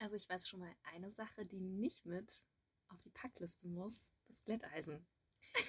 [0.00, 2.46] Also ich weiß schon mal eine Sache, die nicht mit
[2.88, 5.06] auf die Packliste muss, das Glätteisen.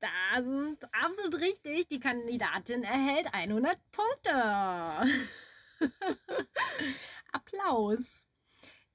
[0.00, 1.88] Das ist absolut richtig.
[1.88, 4.34] Die Kandidatin erhält 100 Punkte.
[7.32, 8.26] Applaus.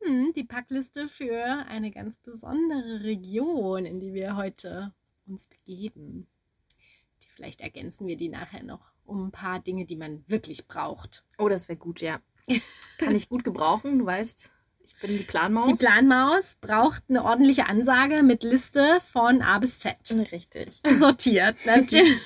[0.01, 4.93] Hm, die Packliste für eine ganz besondere Region, in die wir heute
[5.25, 6.27] uns begeben.
[7.23, 11.25] Die, vielleicht ergänzen wir die nachher noch um ein paar Dinge, die man wirklich braucht.
[11.39, 12.21] Oh, das wäre gut, ja.
[12.97, 13.99] Kann ich gut gebrauchen.
[13.99, 14.49] Du weißt,
[14.83, 15.67] ich bin die Planmaus.
[15.67, 19.95] Die Planmaus braucht eine ordentliche Ansage mit Liste von A bis Z.
[20.31, 20.81] Richtig.
[20.89, 22.19] Sortiert, natürlich.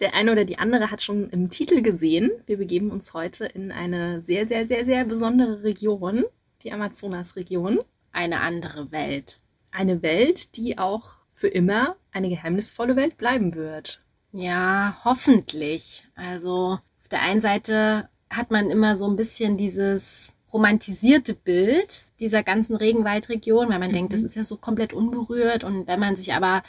[0.00, 2.30] Der eine oder die andere hat schon im Titel gesehen.
[2.46, 6.24] Wir begeben uns heute in eine sehr, sehr, sehr, sehr besondere Region,
[6.62, 7.78] die Amazonas-Region.
[8.12, 9.38] Eine andere Welt.
[9.70, 14.00] Eine Welt, die auch für immer eine geheimnisvolle Welt bleiben wird.
[14.32, 16.06] Ja, hoffentlich.
[16.14, 22.42] Also auf der einen Seite hat man immer so ein bisschen dieses romantisierte Bild dieser
[22.42, 23.94] ganzen Regenwaldregion, weil man mhm.
[23.94, 25.64] denkt, das ist ja so komplett unberührt.
[25.64, 26.62] Und wenn man sich aber,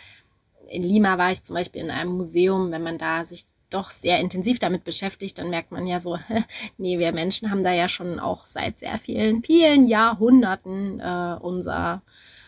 [0.67, 4.19] in Lima war ich zum Beispiel in einem Museum, wenn man da sich doch sehr
[4.19, 6.17] intensiv damit beschäftigt, dann merkt man ja so,
[6.77, 12.01] nee, wir Menschen haben da ja schon auch seit sehr vielen, vielen Jahrhunderten äh, unser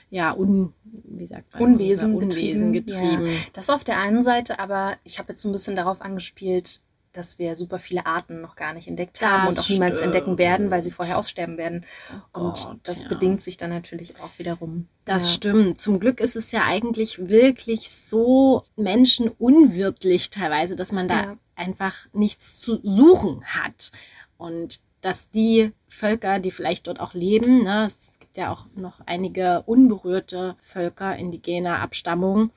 [0.10, 2.74] ja, un, wie sagt man, Unwesen, Unwesen getrieben.
[2.74, 3.26] getrieben.
[3.26, 3.34] Ja.
[3.54, 6.82] Das auf der einen Seite, aber ich habe jetzt so ein bisschen darauf angespielt,
[7.14, 10.38] dass wir super viele Arten noch gar nicht entdeckt haben das und auch niemals entdecken
[10.38, 11.86] werden, weil sie vorher aussterben werden.
[12.34, 13.10] Oh und Gott, das ja.
[13.10, 14.88] bedingt sich dann natürlich auch wiederum.
[15.06, 15.34] Das ja.
[15.34, 15.78] stimmt.
[15.78, 21.38] Zum Glück ist es ja eigentlich wirklich so menschenunwirtlich teilweise, dass man da ja.
[21.56, 23.92] einfach nichts zu suchen hat.
[24.38, 29.02] Und dass die Völker, die vielleicht dort auch leben, ne, es gibt ja auch noch
[29.06, 32.52] einige unberührte Völker indigener Abstammung,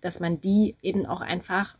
[0.00, 1.76] dass man die eben auch einfach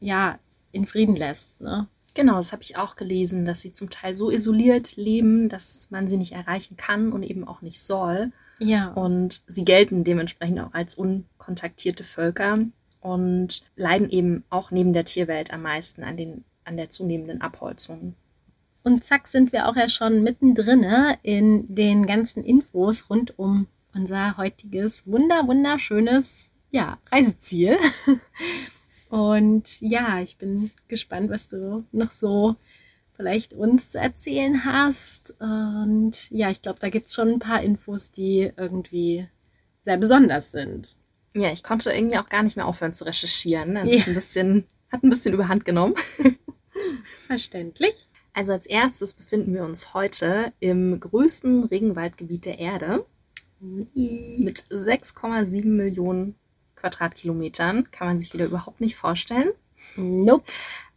[0.00, 0.38] ja
[0.74, 1.60] in Frieden lässt.
[1.60, 1.86] Ne?
[2.14, 6.06] Genau, das habe ich auch gelesen, dass sie zum Teil so isoliert leben, dass man
[6.06, 8.32] sie nicht erreichen kann und eben auch nicht soll.
[8.60, 8.92] Ja.
[8.92, 12.58] Und sie gelten dementsprechend auch als unkontaktierte Völker
[13.00, 18.14] und leiden eben auch neben der Tierwelt am meisten an, den, an der zunehmenden Abholzung.
[18.84, 20.86] Und zack sind wir auch ja schon mittendrin
[21.22, 27.76] in den ganzen Infos rund um unser heutiges wunder wunderschönes ja, Reiseziel.
[29.14, 32.56] Und ja, ich bin gespannt, was du noch so
[33.12, 35.32] vielleicht uns zu erzählen hast.
[35.38, 39.28] Und ja, ich glaube, da gibt es schon ein paar Infos, die irgendwie
[39.82, 40.96] sehr besonders sind.
[41.32, 43.76] Ja, ich konnte irgendwie auch gar nicht mehr aufhören zu recherchieren.
[43.76, 43.98] Das ja.
[43.98, 45.94] ist ein bisschen, hat ein bisschen überhand genommen.
[47.28, 48.08] Verständlich.
[48.32, 53.06] Also als erstes befinden wir uns heute im größten Regenwaldgebiet der Erde
[53.60, 56.34] mit 6,7 Millionen
[56.84, 57.90] Quadratkilometern.
[57.90, 59.50] Kann man sich wieder überhaupt nicht vorstellen.
[59.96, 60.44] Nope.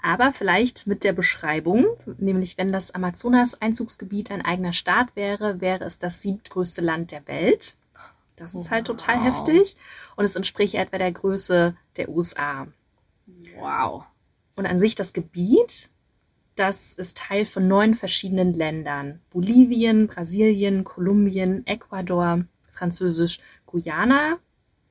[0.01, 1.85] Aber vielleicht mit der Beschreibung,
[2.17, 7.75] nämlich wenn das Amazonas-Einzugsgebiet ein eigener Staat wäre, wäre es das siebtgrößte Land der Welt.
[8.35, 9.75] Das ist halt total heftig
[10.15, 12.67] und es entspräche etwa der Größe der USA.
[13.57, 14.03] Wow.
[14.55, 15.89] Und an sich das Gebiet,
[16.55, 19.21] das ist Teil von neun verschiedenen Ländern.
[19.31, 24.37] Bolivien, Brasilien, Kolumbien, Ecuador, Französisch Guyana,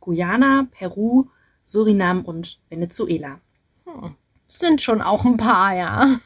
[0.07, 1.27] Guyana, Peru,
[1.65, 3.41] Surinam und Venezuela.
[3.85, 4.15] Hm.
[4.47, 6.21] Sind schon auch ein paar, ja.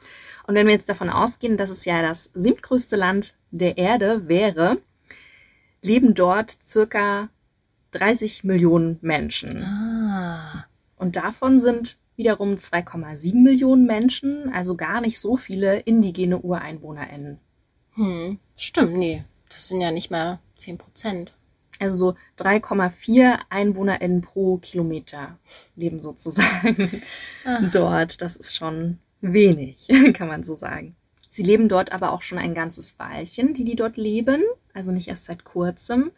[0.47, 4.79] Und wenn wir jetzt davon ausgehen, dass es ja das siebtgrößte Land der Erde wäre,
[5.83, 7.31] leben dort circa
[7.93, 9.65] 30 Millionen Menschen.
[9.65, 10.67] Ah.
[10.97, 17.39] Und davon sind wiederum 2,7 Millionen Menschen, also gar nicht so viele indigene UreinwohnerInnen.
[17.95, 19.25] Hm, stimmt, nee.
[19.49, 21.33] Das sind ja nicht mal 10 Prozent.
[21.81, 25.39] Also so 3,4 EinwohnerInnen pro Kilometer
[25.77, 27.03] leben sozusagen
[27.45, 27.71] Ach.
[27.71, 28.23] dort.
[28.23, 30.95] Das ist schon wenig, kann man so sagen.
[31.31, 34.43] Sie leben dort aber auch schon ein ganzes Weilchen, die die dort leben,
[34.75, 36.11] also nicht erst seit kurzem,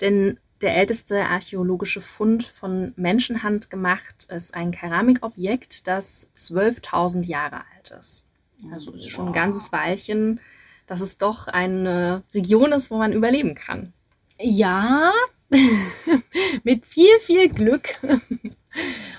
[0.00, 7.94] denn der älteste archäologische Fund von Menschenhand gemacht ist ein Keramikobjekt, das 12.000 Jahre alt
[7.98, 8.24] ist.
[8.70, 10.40] Also ist schon ein ganzes Weilchen,
[10.86, 13.92] dass es doch eine Region ist, wo man überleben kann.
[14.40, 15.12] Ja,
[16.64, 17.98] mit viel, viel Glück.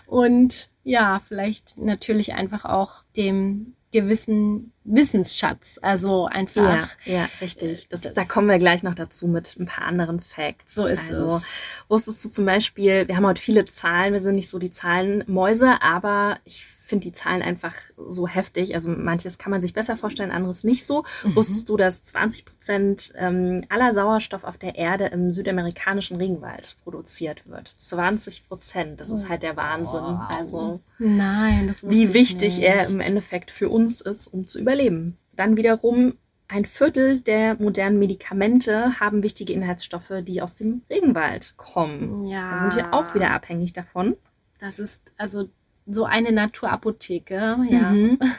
[0.05, 5.77] Und ja, vielleicht natürlich einfach auch dem gewissen Wissensschatz.
[5.81, 6.89] Also einfach.
[7.05, 7.87] Ja, ja richtig.
[7.89, 10.75] Das, das, da kommen wir gleich noch dazu mit ein paar anderen Facts.
[10.75, 11.43] So ist also, es.
[11.87, 15.81] Wusstest du zum Beispiel, wir haben heute viele Zahlen, wir sind nicht so die Zahlenmäuse,
[15.81, 18.75] aber ich finde die Zahlen einfach so heftig.
[18.75, 21.03] Also manches kann man sich besser vorstellen, anderes nicht so.
[21.23, 21.35] Mhm.
[21.35, 27.47] Wusstest du, dass 20 Prozent ähm, aller Sauerstoff auf der Erde im südamerikanischen Regenwald produziert
[27.47, 27.71] wird?
[27.75, 30.01] 20 Prozent, das ist halt der Wahnsinn.
[30.01, 30.37] Wow.
[30.37, 35.17] Also nein, das wie wichtig er im Endeffekt für uns ist, um zu überleben.
[35.33, 36.13] Dann wiederum
[36.49, 42.25] ein Viertel der modernen Medikamente haben wichtige Inhaltsstoffe, die aus dem Regenwald kommen.
[42.25, 42.51] Ja.
[42.51, 44.17] Da sind wir auch wieder abhängig davon.
[44.59, 45.49] Das ist also
[45.87, 47.91] so eine Naturapotheke, ja.
[47.91, 48.19] Mhm.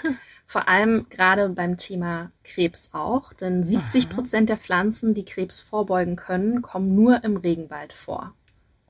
[0.45, 6.17] Vor allem gerade beim Thema Krebs auch, denn 70 Prozent der Pflanzen, die Krebs vorbeugen
[6.17, 8.35] können, kommen nur im Regenwald vor.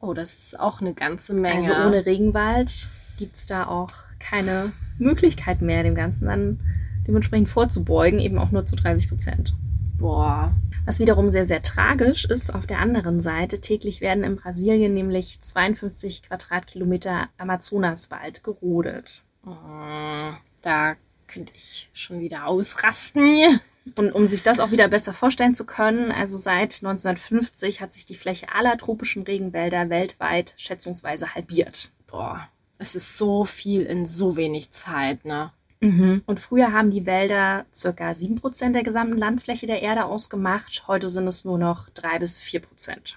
[0.00, 1.58] Oh, das ist auch eine ganze Menge.
[1.58, 6.60] Also ohne Regenwald gibt es da auch keine Möglichkeit mehr, dem Ganzen dann
[7.06, 9.54] dementsprechend vorzubeugen, eben auch nur zu 30 Prozent.
[9.98, 10.52] Boah.
[10.84, 15.40] Was wiederum sehr, sehr tragisch ist, auf der anderen Seite, täglich werden in Brasilien nämlich
[15.40, 19.22] 52 Quadratkilometer Amazonaswald gerodet.
[19.46, 20.96] Oh, da
[21.28, 23.60] könnte ich schon wieder ausrasten.
[23.96, 28.04] Und um sich das auch wieder besser vorstellen zu können, also seit 1950 hat sich
[28.04, 31.92] die Fläche aller tropischen Regenwälder weltweit schätzungsweise halbiert.
[32.08, 32.48] Boah,
[32.78, 35.52] es ist so viel in so wenig Zeit, ne?
[35.82, 36.22] Mhm.
[36.26, 40.84] Und früher haben die Wälder circa 7% der gesamten Landfläche der Erde ausgemacht.
[40.86, 43.16] Heute sind es nur noch 3 bis 4%.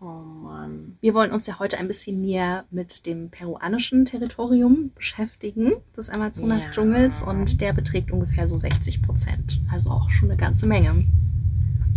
[0.00, 0.96] Oh Mann.
[1.00, 7.22] Wir wollen uns ja heute ein bisschen näher mit dem peruanischen Territorium beschäftigen, des Amazonas-Dschungels.
[7.22, 7.26] Ja.
[7.26, 9.60] Und der beträgt ungefähr so 60 Prozent.
[9.72, 11.04] Also auch schon eine ganze Menge.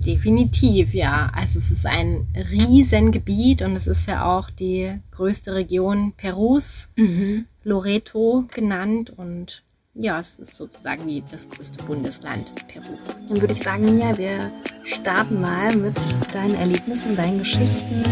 [0.05, 1.31] Definitiv, ja.
[1.33, 7.45] Also es ist ein Riesengebiet und es ist ja auch die größte Region Perus, mhm.
[7.63, 9.13] Loreto genannt.
[9.15, 9.63] Und
[9.93, 13.15] ja, es ist sozusagen wie das größte Bundesland Perus.
[13.27, 14.51] Dann würde ich sagen, Mia, wir
[14.83, 15.97] starten mal mit
[16.33, 18.05] deinen Erlebnissen, deinen Geschichten.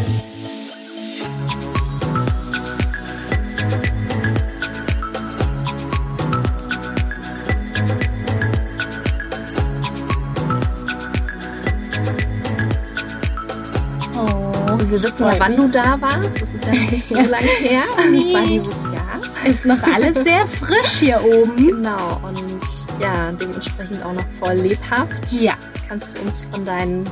[14.90, 16.42] Wir wissen ja, wann du da warst.
[16.42, 17.84] Das ist ja noch nicht so lange her.
[17.96, 19.46] Das war dieses Jahr.
[19.46, 21.56] Ist noch alles sehr frisch hier oben.
[21.56, 22.20] Genau.
[22.24, 22.62] Und
[23.00, 25.32] ja, dementsprechend auch noch voll lebhaft.
[25.32, 25.54] Ja.
[25.88, 27.08] Kannst du uns von deinen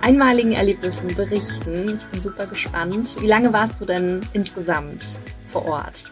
[0.00, 1.94] einmaligen Erlebnissen berichten?
[1.94, 3.16] Ich bin super gespannt.
[3.20, 5.16] Wie lange warst du denn insgesamt
[5.52, 6.04] vor Ort?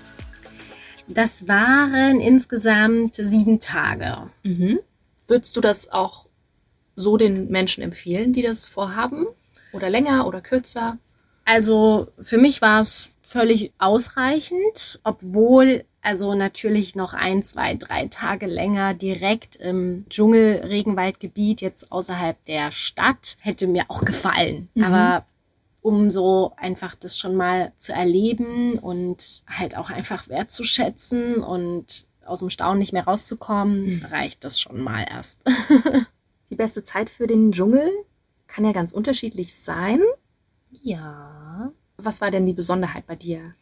[1.06, 4.30] Das waren insgesamt sieben Tage.
[4.42, 4.80] Mhm.
[5.26, 6.26] Würdest du das auch
[6.96, 9.26] so den Menschen empfehlen, die das vorhaben?
[9.72, 10.98] Oder länger oder kürzer?
[11.44, 18.46] Also für mich war es völlig ausreichend, obwohl also natürlich noch ein, zwei, drei Tage
[18.46, 24.68] länger direkt im Dschungel-Regenwaldgebiet, jetzt außerhalb der Stadt, hätte mir auch gefallen.
[24.74, 24.84] Mhm.
[24.84, 25.26] Aber
[25.82, 32.40] um so einfach das schon mal zu erleben und halt auch einfach wertzuschätzen und aus
[32.40, 34.04] dem Staunen nicht mehr rauszukommen, mhm.
[34.10, 35.40] reicht das schon mal erst.
[36.50, 37.90] Die beste Zeit für den Dschungel
[38.48, 40.00] kann ja ganz unterschiedlich sein.
[40.82, 41.72] Ja.
[41.96, 43.54] Was war denn die Besonderheit bei dir?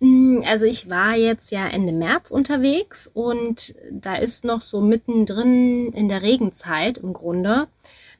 [0.00, 5.92] Mm, also ich war jetzt ja Ende März unterwegs und da ist noch so mittendrin
[5.92, 7.68] in der Regenzeit im Grunde.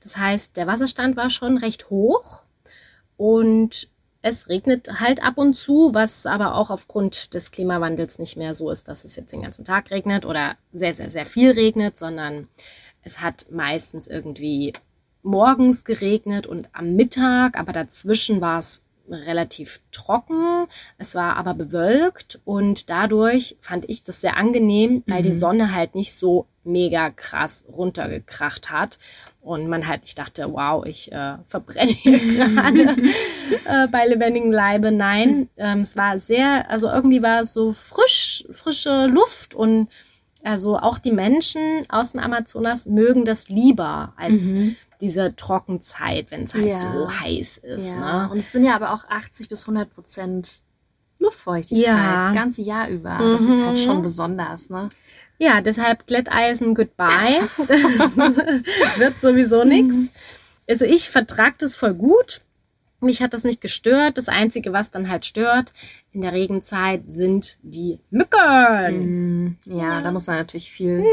[0.01, 2.43] Das heißt, der Wasserstand war schon recht hoch
[3.17, 3.89] und
[4.23, 8.71] es regnet halt ab und zu, was aber auch aufgrund des Klimawandels nicht mehr so
[8.71, 12.49] ist, dass es jetzt den ganzen Tag regnet oder sehr, sehr, sehr viel regnet, sondern
[13.03, 14.73] es hat meistens irgendwie
[15.23, 20.67] morgens geregnet und am Mittag, aber dazwischen war es relativ trocken.
[20.99, 25.25] Es war aber bewölkt und dadurch fand ich das sehr angenehm, weil mhm.
[25.25, 28.99] die Sonne halt nicht so mega krass runtergekracht hat
[29.41, 32.97] und man halt nicht dachte, wow, ich äh, verbrenne hier gerade
[33.65, 34.93] äh, bei lebendigem Leibe.
[34.93, 39.89] Nein, ähm, es war sehr, also irgendwie war es so frisch, frische Luft und
[40.45, 46.45] also auch die Menschen aus dem Amazonas mögen das lieber als mhm diese Trockenzeit, wenn
[46.45, 46.81] es halt ja.
[46.81, 47.91] so heiß ist.
[47.91, 48.23] Ja.
[48.25, 48.31] Ne?
[48.31, 50.63] Und es sind ja aber auch 80 bis 100 Prozent
[51.19, 52.19] Luftfeuchtigkeit ja.
[52.19, 53.15] das ganze Jahr über.
[53.15, 53.33] Mhm.
[53.33, 54.03] Das ist halt schon mhm.
[54.03, 54.71] besonders.
[54.71, 54.89] Ne?
[55.39, 57.41] Ja, deshalb Glätteisen goodbye.
[57.59, 58.37] das
[58.97, 59.97] wird sowieso nichts.
[59.97, 60.11] Mhm.
[60.69, 62.41] Also ich vertrage das voll gut.
[63.03, 64.17] Mich hat das nicht gestört.
[64.17, 65.73] Das Einzige, was dann halt stört
[66.13, 68.39] in der Regenzeit, sind die Mücken.
[69.47, 71.05] Mm, ja, ja, da muss man natürlich viel.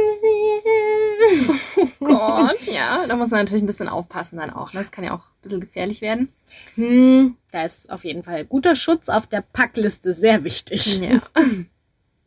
[2.00, 4.74] oh Gott, ja, da muss man natürlich ein bisschen aufpassen dann auch.
[4.74, 4.80] Ne?
[4.82, 6.30] Das kann ja auch ein bisschen gefährlich werden.
[6.76, 11.00] Hm, da ist auf jeden Fall guter Schutz auf der Packliste sehr wichtig.
[11.00, 11.22] Ja.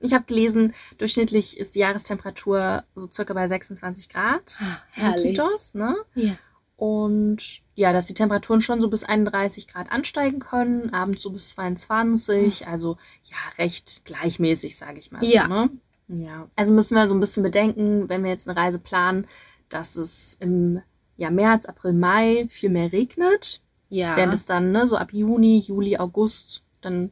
[0.04, 4.58] Ich habe gelesen, durchschnittlich ist die Jahrestemperatur so circa bei 26 Grad.
[4.60, 5.36] Ah, herrlich.
[5.36, 5.94] Kitos, ne?
[6.16, 6.36] Ja.
[6.74, 11.50] Und ja, dass die Temperaturen schon so bis 31 Grad ansteigen können, abends so bis
[11.50, 15.24] 22, also ja, recht gleichmäßig, sage ich mal.
[15.24, 15.44] Ja.
[15.44, 15.70] So, ne?
[16.08, 16.48] Ja.
[16.54, 19.26] Also müssen wir so ein bisschen bedenken, wenn wir jetzt eine Reise planen,
[19.68, 20.82] dass es im
[21.16, 23.60] ja, März, April, Mai viel mehr regnet.
[23.88, 24.16] Ja.
[24.16, 27.10] Während es dann ne, so ab Juni, Juli, August dann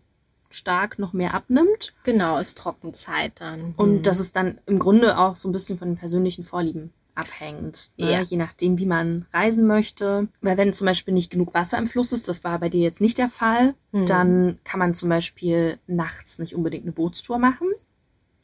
[0.50, 1.95] stark noch mehr abnimmt.
[2.02, 3.75] Genau, ist Trockenzeit dann.
[3.76, 4.02] Und mhm.
[4.02, 8.12] dass es dann im Grunde auch so ein bisschen von den persönlichen Vorlieben abhängt, ne?
[8.12, 8.21] ja.
[8.21, 10.29] je nachdem, wie man reisen möchte.
[10.40, 13.00] Weil wenn zum Beispiel nicht genug Wasser im Fluss ist, das war bei dir jetzt
[13.00, 14.07] nicht der Fall, hm.
[14.07, 17.69] dann kann man zum Beispiel nachts nicht unbedingt eine Bootstour machen.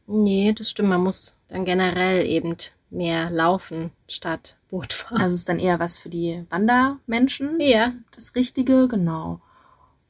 [0.06, 0.88] Nee, das stimmt.
[0.88, 2.56] Man muss dann generell eben
[2.90, 5.20] mehr laufen statt Boot fahren.
[5.20, 7.60] Also ist dann eher was für die Wandermenschen.
[7.60, 7.92] Ja.
[8.14, 9.40] Das Richtige, genau.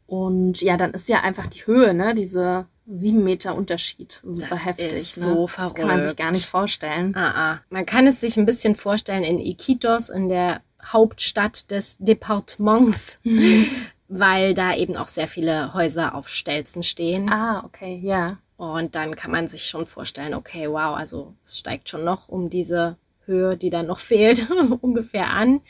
[0.07, 2.15] Und ja, dann ist ja einfach die Höhe, ne?
[2.15, 4.21] Diese sieben Meter Unterschied.
[4.25, 4.93] Super das heftig.
[4.93, 5.25] Ist ne?
[5.25, 5.73] so verrückt.
[5.73, 7.15] Das kann man sich gar nicht vorstellen.
[7.15, 7.61] Ah, ah.
[7.71, 13.67] Man kann es sich ein bisschen vorstellen in Iquitos, in der Hauptstadt des Departements, mhm.
[14.09, 17.29] weil da eben auch sehr viele Häuser auf Stelzen stehen.
[17.29, 18.27] Ah, okay, ja.
[18.57, 22.49] Und dann kann man sich schon vorstellen, okay, wow, also es steigt schon noch um
[22.49, 24.49] diese Höhe, die dann noch fehlt,
[24.81, 25.61] ungefähr an.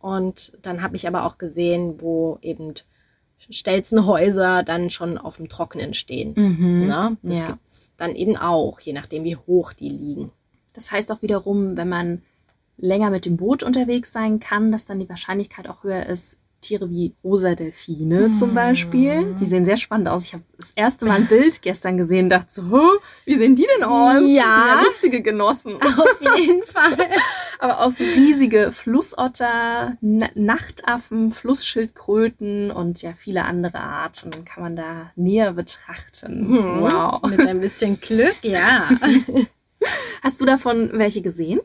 [0.00, 2.74] Und dann habe ich aber auch gesehen, wo eben
[3.50, 6.34] Stelzenhäuser dann schon auf dem Trockenen stehen.
[6.36, 6.86] Mhm.
[6.86, 7.46] Na, das ja.
[7.46, 10.30] gibt's dann eben auch, je nachdem, wie hoch die liegen.
[10.72, 12.22] Das heißt auch wiederum, wenn man
[12.76, 16.90] länger mit dem Boot unterwegs sein kann, dass dann die Wahrscheinlichkeit auch höher ist, Tiere
[16.90, 18.34] wie rosa Delfine mhm.
[18.34, 19.34] zum Beispiel.
[19.38, 20.24] Die sehen sehr spannend aus.
[20.24, 23.84] Ich habe das erste Mal ein Bild gestern gesehen dachte so, wie sehen die denn
[23.84, 24.22] aus?
[24.22, 24.76] Ja.
[24.76, 25.76] ja lustige Genossen.
[25.82, 26.96] Auf jeden Fall.
[27.58, 34.76] Aber auch so riesige Flussotter, N Nachtaffen, Flussschildkröten und ja viele andere Arten kann man
[34.76, 36.48] da näher betrachten.
[36.48, 36.80] Mhm.
[36.80, 37.22] Wow.
[37.28, 38.88] Mit ein bisschen Glück, ja.
[40.22, 41.60] Hast du davon welche gesehen?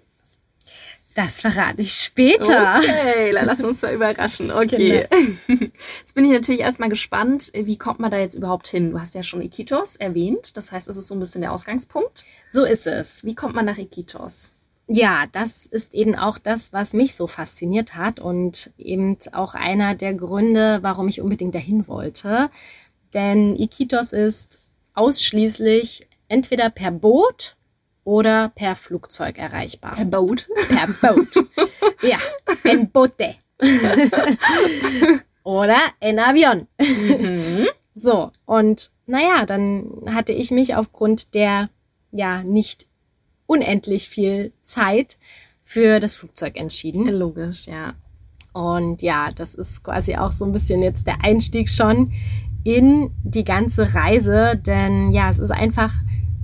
[1.18, 2.78] Das verrate ich später.
[2.78, 4.52] Okay, lass uns mal überraschen.
[4.52, 5.08] Okay.
[5.48, 5.62] Genau.
[6.00, 8.92] Jetzt bin ich natürlich erstmal gespannt, wie kommt man da jetzt überhaupt hin?
[8.92, 12.28] Du hast ja schon Iquitos erwähnt, das heißt, es ist so ein bisschen der Ausgangspunkt.
[12.52, 13.24] So ist es.
[13.24, 14.52] Wie kommt man nach Iquitos?
[14.86, 19.96] Ja, das ist eben auch das, was mich so fasziniert hat und eben auch einer
[19.96, 22.52] der Gründe, warum ich unbedingt dahin wollte.
[23.16, 24.60] Denn Iquitos ist
[24.94, 27.57] ausschließlich entweder per Boot
[28.08, 29.96] oder per Flugzeug erreichbar.
[29.96, 30.48] Per Boot?
[30.70, 31.46] Per Boot.
[32.02, 32.18] ja,
[32.64, 33.36] en bote.
[35.44, 36.68] oder en avion.
[36.80, 37.68] Mhm.
[38.00, 41.72] So, und naja, dann hatte ich mich aufgrund der
[42.12, 42.86] ja nicht
[43.48, 45.18] unendlich viel Zeit
[45.64, 47.10] für das Flugzeug entschieden.
[47.10, 47.96] Logisch, ja.
[48.54, 52.14] Und ja, das ist quasi auch so ein bisschen jetzt der Einstieg schon
[52.64, 55.96] in die ganze Reise, denn ja, es ist einfach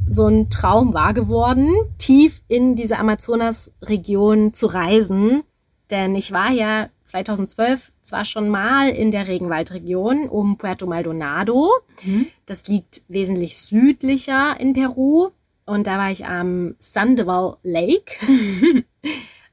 [0.09, 5.43] so ein Traum wahr geworden, tief in diese Amazonas-Region zu reisen.
[5.89, 11.69] Denn ich war ja 2012 zwar schon mal in der Regenwaldregion um Puerto Maldonado.
[12.03, 12.27] Mhm.
[12.45, 15.29] Das liegt wesentlich südlicher in Peru.
[15.65, 18.15] Und da war ich am Sandoval Lake.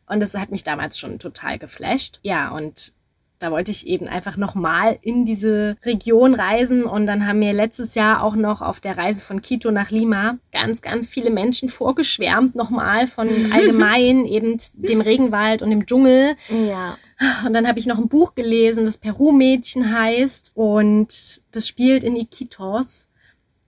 [0.06, 2.18] und das hat mich damals schon total geflasht.
[2.22, 2.92] Ja, und
[3.40, 6.84] da wollte ich eben einfach nochmal in diese Region reisen.
[6.84, 10.38] Und dann haben mir letztes Jahr auch noch auf der Reise von Quito nach Lima
[10.52, 16.36] ganz, ganz viele Menschen vorgeschwärmt, nochmal von allgemein eben dem Regenwald und dem Dschungel.
[16.50, 16.98] Ja.
[17.46, 20.52] Und dann habe ich noch ein Buch gelesen, das Peru-Mädchen heißt.
[20.54, 23.06] Und das spielt in Iquitos.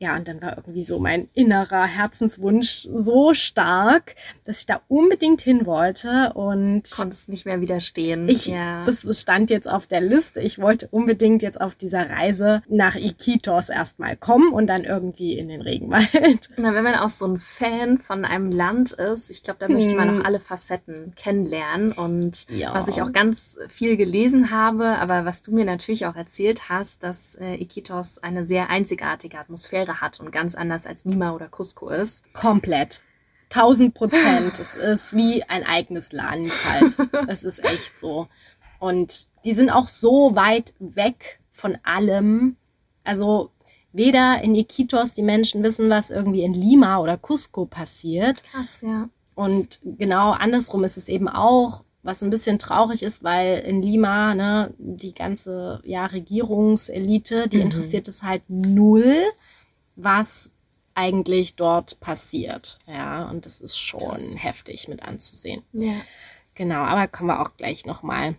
[0.03, 5.43] Ja, und dann war irgendwie so mein innerer Herzenswunsch so stark, dass ich da unbedingt
[5.43, 8.29] hin wollte und konntest nicht mehr widerstehen.
[8.29, 8.83] Ich, ja.
[8.83, 10.41] Das stand jetzt auf der Liste.
[10.41, 15.47] Ich wollte unbedingt jetzt auf dieser Reise nach Iquitos erstmal kommen und dann irgendwie in
[15.47, 16.51] den Regenwald.
[16.57, 19.95] Na, wenn man auch so ein Fan von einem Land ist, ich glaube, da möchte
[19.95, 20.27] man auch hm.
[20.27, 22.75] alle Facetten kennenlernen und ja.
[22.75, 27.05] was ich auch ganz viel gelesen habe, aber was du mir natürlich auch erzählt hast,
[27.05, 31.49] dass äh, Iquitos eine sehr einzigartige Atmosphäre Atmosphäre hat und ganz anders als Lima oder
[31.49, 32.33] Cusco ist.
[32.33, 33.03] Komplett.
[33.49, 34.59] Tausend Prozent.
[34.59, 36.97] es ist wie ein eigenes Land halt.
[37.29, 38.29] es ist echt so.
[38.79, 42.57] Und die sind auch so weit weg von allem.
[43.05, 43.51] Also
[43.93, 48.43] weder in Iquitos die Menschen wissen, was irgendwie in Lima oder Cusco passiert.
[48.45, 49.09] Krass, ja.
[49.35, 54.35] Und genau andersrum ist es eben auch, was ein bisschen traurig ist, weil in Lima,
[54.35, 57.65] ne, die ganze ja, Regierungselite, die mhm.
[57.65, 59.15] interessiert es halt null
[59.97, 60.51] was
[60.95, 62.79] eigentlich dort passiert.
[62.87, 64.35] Ja, und das ist schon Krass.
[64.37, 65.63] heftig mit anzusehen.
[65.73, 65.95] Ja.
[66.55, 68.35] Genau, aber kommen wir auch gleich nochmal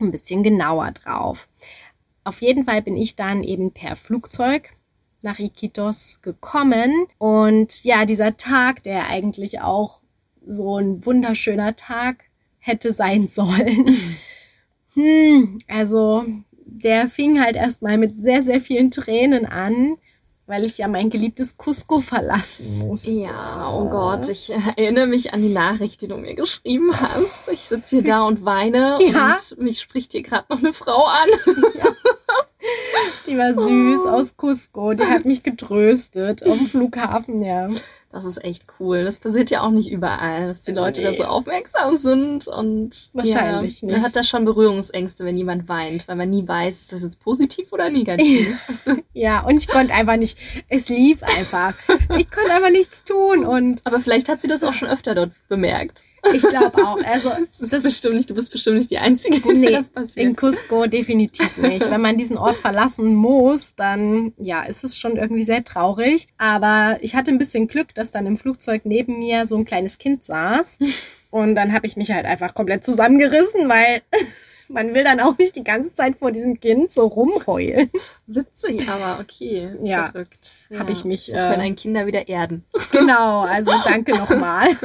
[0.00, 1.48] ein bisschen genauer drauf.
[2.24, 4.70] Auf jeden Fall bin ich dann eben per Flugzeug
[5.22, 10.00] nach Iquitos gekommen und ja, dieser Tag, der eigentlich auch
[10.44, 12.24] so ein wunderschöner Tag
[12.58, 13.96] hätte sein sollen.
[14.94, 16.24] hm, also
[16.64, 19.96] der fing halt erstmal mit sehr, sehr vielen Tränen an
[20.46, 23.10] weil ich ja mein geliebtes Cusco verlassen musste.
[23.10, 27.48] Ja, oh Gott, ich erinnere mich an die Nachricht, die du mir geschrieben hast.
[27.50, 29.34] Ich sitze hier da und weine ja?
[29.56, 31.28] und mich spricht hier gerade noch eine Frau an.
[31.78, 31.90] Ja.
[33.26, 34.08] Die war süß oh.
[34.08, 37.68] aus Cusco, die hat mich getröstet am Flughafen, ja.
[38.12, 39.04] Das ist echt cool.
[39.04, 41.06] Das passiert ja auch nicht überall, dass die Leute nee.
[41.06, 43.94] da so aufmerksam sind und wahrscheinlich ja, nicht.
[43.94, 47.20] Man hat da schon Berührungsängste, wenn jemand weint, weil man nie weiß, ist das jetzt
[47.20, 48.58] positiv oder negativ.
[49.14, 50.36] ja, und ich konnte einfach nicht.
[50.68, 51.74] Es lief einfach.
[52.18, 53.80] Ich konnte einfach nichts tun und.
[53.84, 56.04] Aber vielleicht hat sie das auch schon öfter dort bemerkt.
[56.32, 56.98] Ich glaube auch.
[57.04, 60.26] Also das ist das bestimmt nicht, du bist bestimmt nicht die Einzige, nee, das passiert.
[60.26, 61.90] In Cusco definitiv nicht.
[61.90, 66.28] Wenn man diesen Ort verlassen muss, dann ja, ist es schon irgendwie sehr traurig.
[66.38, 69.98] Aber ich hatte ein bisschen Glück, dass dann im Flugzeug neben mir so ein kleines
[69.98, 70.78] Kind saß.
[71.30, 74.02] Und dann habe ich mich halt einfach komplett zusammengerissen, weil
[74.68, 77.90] man will dann auch nicht die ganze Zeit vor diesem Kind so rumheulen.
[78.26, 79.70] Witzig, aber okay.
[79.82, 80.10] Ja.
[80.10, 80.56] Verrückt.
[80.68, 80.80] Ja.
[80.80, 81.26] Habe ich mich.
[81.26, 82.64] So können äh, ein Kinder wieder erden.
[82.90, 84.68] Genau, also danke nochmal.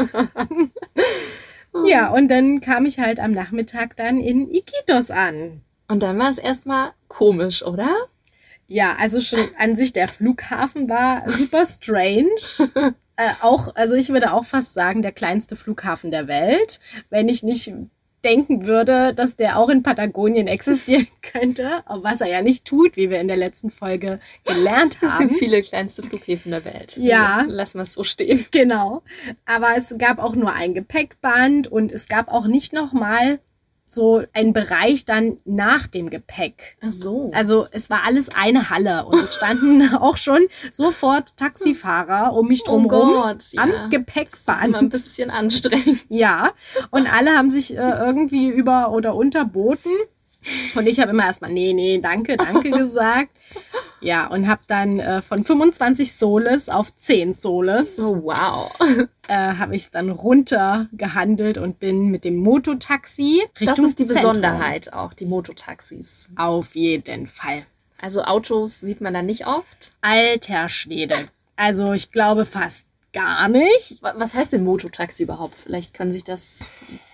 [1.88, 5.62] ja, und dann kam ich halt am Nachmittag dann in Iquitos an.
[5.88, 7.96] Und dann war es erstmal komisch, oder?
[8.67, 12.36] Ja, also schon an sich der Flughafen war super strange.
[13.15, 16.79] äh, auch, also ich würde auch fast sagen, der kleinste Flughafen der Welt,
[17.10, 17.74] wenn ich nicht
[18.28, 23.10] denken würde, dass der auch in Patagonien existieren könnte, was er ja nicht tut, wie
[23.10, 25.08] wir in der letzten Folge gelernt haben.
[25.08, 26.98] Es gibt viele kleinste Flughäfen der Welt.
[26.98, 27.46] Ja.
[27.48, 28.46] Lassen wir es so stehen.
[28.52, 29.02] Genau.
[29.46, 33.40] Aber es gab auch nur ein Gepäckband und es gab auch nicht nochmal
[33.89, 36.77] so ein Bereich dann nach dem Gepäck.
[36.82, 37.32] Ach so.
[37.34, 42.63] Also es war alles eine Halle und es standen auch schon sofort Taxifahrer um mich
[42.63, 43.63] drumherum oh Gott, ja.
[43.63, 44.48] am Gepäckband.
[44.48, 46.06] Das ist immer ein bisschen anstrengend.
[46.10, 46.51] Ja,
[46.91, 49.91] und alle haben sich äh, irgendwie über oder unterboten.
[50.75, 53.32] Und ich habe immer erstmal, nee, nee, danke, danke gesagt.
[54.00, 58.00] Ja, und habe dann äh, von 25 Soles auf 10 Soles.
[58.00, 58.72] Oh, wow.
[59.27, 64.08] Äh, habe ich es dann runtergehandelt und bin mit dem Mototaxi Richtung Das ist die
[64.08, 64.34] Zentrum.
[64.34, 66.30] Besonderheit auch, die Mototaxis.
[66.36, 67.66] Auf jeden Fall.
[68.00, 69.92] Also Autos sieht man da nicht oft?
[70.01, 71.16] Alter Schwede.
[71.56, 73.98] Also ich glaube fast gar nicht.
[74.01, 75.56] Was heißt denn Mototaxi überhaupt?
[75.58, 76.70] Vielleicht können sich das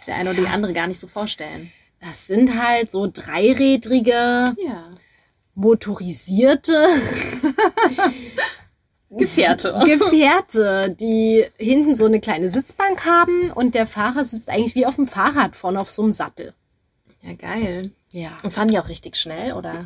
[0.05, 1.71] der eine oder die andere gar nicht so vorstellen.
[2.05, 4.11] Das sind halt so dreirädrige,
[4.57, 4.89] ja.
[5.55, 6.85] motorisierte
[9.09, 9.79] Gefährte.
[9.85, 14.95] Gefährte, die hinten so eine kleine Sitzbank haben und der Fahrer sitzt eigentlich wie auf
[14.95, 16.53] dem Fahrrad vorne auf so einem Sattel.
[17.21, 17.91] Ja, geil.
[18.11, 18.37] Ja.
[18.43, 19.85] Und fahren die auch richtig schnell, oder?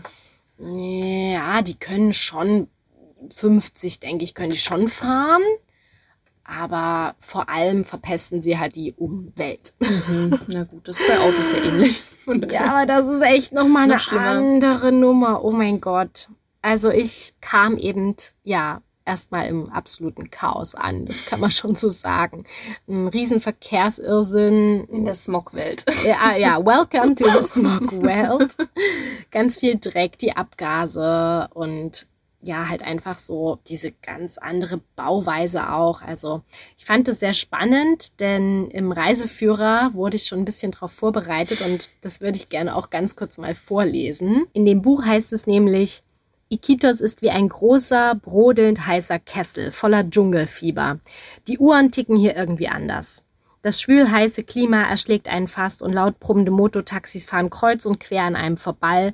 [0.60, 2.68] Ja, die können schon
[3.32, 5.44] 50, denke ich, können die schon fahren
[6.48, 9.74] aber vor allem verpesten sie halt die Umwelt.
[9.80, 10.40] Mhm.
[10.48, 12.04] Na gut, das ist bei Autos ja ähnlich.
[12.50, 15.44] ja, aber das ist echt nochmal eine noch andere Nummer.
[15.44, 16.30] Oh mein Gott.
[16.62, 21.06] Also ich kam eben, ja, erstmal im absoluten Chaos an.
[21.06, 22.46] Das kann man schon so sagen.
[22.88, 24.86] Ein Riesenverkehrsirrsinn.
[24.86, 25.86] In der Smogwelt.
[26.06, 28.56] Ja, ja, welcome to the Smogwelt.
[29.32, 32.08] Ganz viel Dreck, die Abgase und
[32.41, 36.02] ja, halt einfach so diese ganz andere Bauweise auch.
[36.02, 36.43] Also
[36.78, 41.62] ich fand es sehr spannend, denn im Reiseführer wurde ich schon ein bisschen darauf vorbereitet
[41.62, 44.45] und das würde ich gerne auch ganz kurz mal vorlesen.
[44.54, 46.04] In dem Buch heißt es nämlich,
[46.50, 51.00] Iquitos ist wie ein großer, brodelnd heißer Kessel voller Dschungelfieber.
[51.47, 53.23] Die Uhren ticken hier irgendwie anders.
[53.63, 58.36] Das schwülheiße Klima erschlägt einen fast und laut brummende Mototaxis fahren kreuz und quer an
[58.36, 59.13] einem vorbei,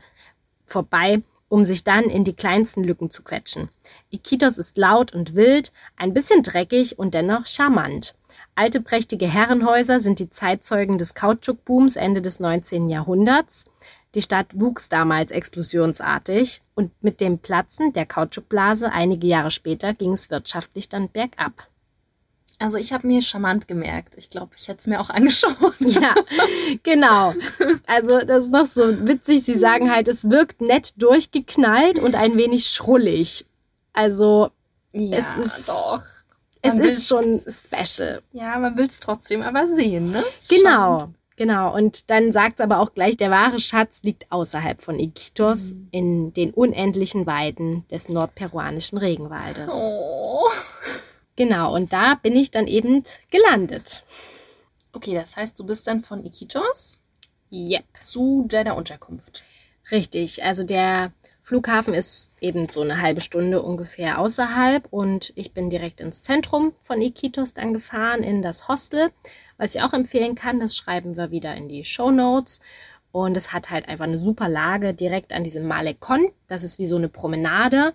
[0.65, 3.69] vorbei um sich dann in die kleinsten Lücken zu quetschen.
[4.09, 8.15] Iquitos ist laut und wild, ein bisschen dreckig und dennoch charmant.
[8.55, 12.89] Alte prächtige Herrenhäuser sind die Zeitzeugen des Kautschukbooms Ende des 19.
[12.89, 13.65] Jahrhunderts.
[14.15, 20.13] Die Stadt wuchs damals explosionsartig und mit dem Platzen der Kautschukblase einige Jahre später ging
[20.13, 21.67] es wirtschaftlich dann bergab.
[22.59, 24.15] Also ich habe mir charmant gemerkt.
[24.17, 25.75] Ich glaube, ich hätte es mir auch angeschaut.
[25.79, 26.15] Ja,
[26.83, 27.33] genau.
[27.87, 29.43] Also das ist noch so witzig.
[29.43, 33.45] Sie sagen halt, es wirkt nett durchgeknallt und ein wenig schrullig.
[33.93, 34.49] Also
[34.91, 36.01] ja, es ist doch.
[36.61, 38.21] Es ist schon special.
[38.31, 40.23] Ja, man will es trotzdem aber sehen, ne?
[40.37, 40.99] Ist genau.
[41.01, 41.15] Schon.
[41.35, 45.73] Genau, und dann sagt es aber auch gleich, der wahre Schatz liegt außerhalb von Iquitos
[45.73, 45.87] mhm.
[45.91, 49.73] in den unendlichen Weiden des nordperuanischen Regenwaldes.
[49.73, 50.47] Oh.
[51.35, 54.03] Genau, und da bin ich dann eben gelandet.
[54.91, 57.01] Okay, das heißt, du bist dann von Iquitos
[57.51, 57.85] yep.
[58.01, 59.43] zu deiner Unterkunft.
[59.91, 65.69] Richtig, also der Flughafen ist eben so eine halbe Stunde ungefähr außerhalb und ich bin
[65.69, 69.11] direkt ins Zentrum von Iquitos dann gefahren, in das Hostel,
[69.57, 70.61] was ich auch empfehlen kann.
[70.61, 72.59] Das schreiben wir wieder in die Show Notes.
[73.11, 76.31] Und es hat halt einfach eine super Lage direkt an diesem Malekon.
[76.47, 77.93] Das ist wie so eine Promenade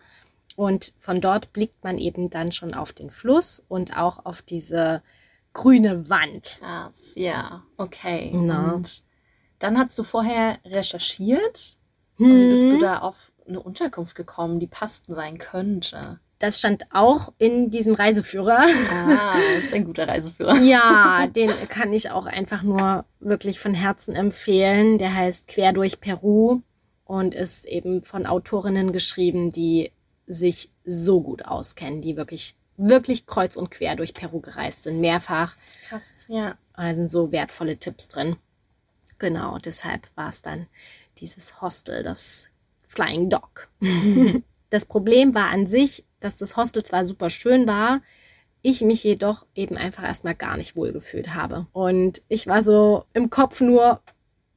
[0.58, 5.04] und von dort blickt man eben dann schon auf den Fluss und auch auf diese
[5.52, 6.58] grüne Wand.
[6.58, 8.32] Krass, ja, okay.
[8.34, 8.74] No.
[8.74, 9.04] Und
[9.60, 11.76] dann hast du vorher recherchiert
[12.16, 12.26] hm.
[12.26, 16.18] und bist du da auf eine Unterkunft gekommen, die passend sein könnte.
[16.40, 18.58] das stand auch in diesem Reiseführer.
[18.92, 20.56] Ah, das ist ein guter Reiseführer.
[20.62, 24.98] ja, den kann ich auch einfach nur wirklich von Herzen empfehlen.
[24.98, 26.62] Der heißt Quer durch Peru
[27.04, 29.92] und ist eben von Autorinnen geschrieben, die
[30.28, 35.56] sich so gut auskennen, die wirklich, wirklich kreuz und quer durch Peru gereist sind, mehrfach.
[35.88, 36.50] Krass, ja.
[36.76, 38.36] Und da sind so wertvolle Tipps drin.
[39.18, 40.66] Genau, deshalb war es dann
[41.18, 42.46] dieses Hostel, das
[42.86, 43.68] Flying Dog.
[44.70, 48.00] das Problem war an sich, dass das Hostel zwar super schön war,
[48.62, 51.66] ich mich jedoch eben einfach erstmal gar nicht wohl gefühlt habe.
[51.72, 54.00] Und ich war so im Kopf nur,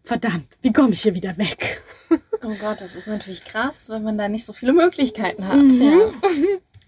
[0.04, 1.82] verdammt, wie komme ich hier wieder weg?
[2.44, 5.58] Oh Gott, das ist natürlich krass, wenn man da nicht so viele Möglichkeiten hat.
[5.58, 5.80] Mhm.
[5.80, 6.10] Ja.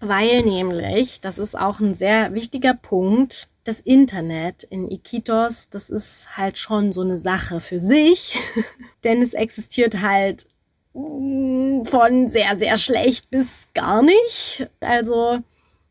[0.00, 6.36] Weil nämlich, das ist auch ein sehr wichtiger Punkt, das Internet in Iquitos, das ist
[6.36, 8.36] halt schon so eine Sache für sich,
[9.04, 10.46] denn es existiert halt
[10.92, 14.68] mm, von sehr, sehr schlecht bis gar nicht.
[14.80, 15.38] Also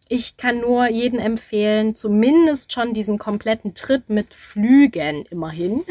[0.09, 5.83] ich kann nur jedem empfehlen, zumindest schon diesen kompletten Trip mit Flügen immerhin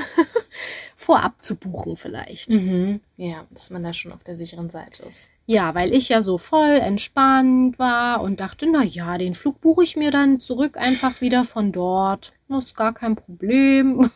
[0.97, 2.51] vorab zu buchen vielleicht.
[2.51, 3.01] Mhm.
[3.17, 5.31] Ja, dass man da schon auf der sicheren Seite ist.
[5.47, 9.85] Ja, weil ich ja so voll entspannt war und dachte, na ja, den Flug buche
[9.85, 12.33] ich mir dann zurück einfach wieder von dort.
[12.49, 14.11] Das ist gar kein Problem.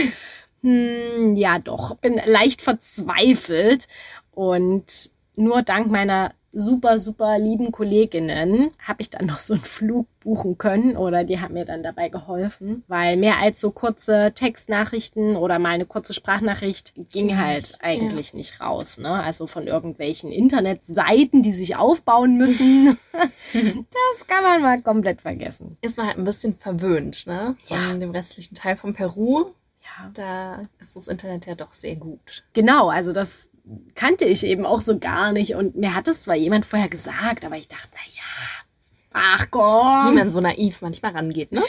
[0.62, 3.86] hm, ja, doch, bin leicht verzweifelt
[4.32, 10.06] und nur dank meiner super, super lieben Kolleginnen habe ich dann noch so einen Flug
[10.20, 15.36] buchen können oder die haben mir dann dabei geholfen, weil mehr als so kurze Textnachrichten
[15.36, 18.38] oder mal eine kurze Sprachnachricht ging halt eigentlich ja.
[18.38, 18.98] nicht raus.
[18.98, 19.10] Ne?
[19.10, 22.98] Also von irgendwelchen Internetseiten, die sich aufbauen müssen.
[23.12, 25.76] das kann man mal komplett vergessen.
[25.82, 27.56] Ist man halt ein bisschen verwöhnt, ne?
[27.66, 27.94] Von ja.
[27.94, 29.52] dem restlichen Teil von Peru.
[29.82, 30.10] Ja.
[30.14, 32.44] Da ist das Internet ja doch sehr gut.
[32.52, 33.50] Genau, also das
[33.94, 35.54] kannte ich eben auch so gar nicht.
[35.54, 38.64] Und mir hat es zwar jemand vorher gesagt, aber ich dachte, na ja,
[39.12, 40.12] ach komm.
[40.12, 41.62] Wie man so naiv manchmal rangeht, ne?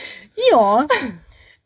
[0.52, 0.88] Ja.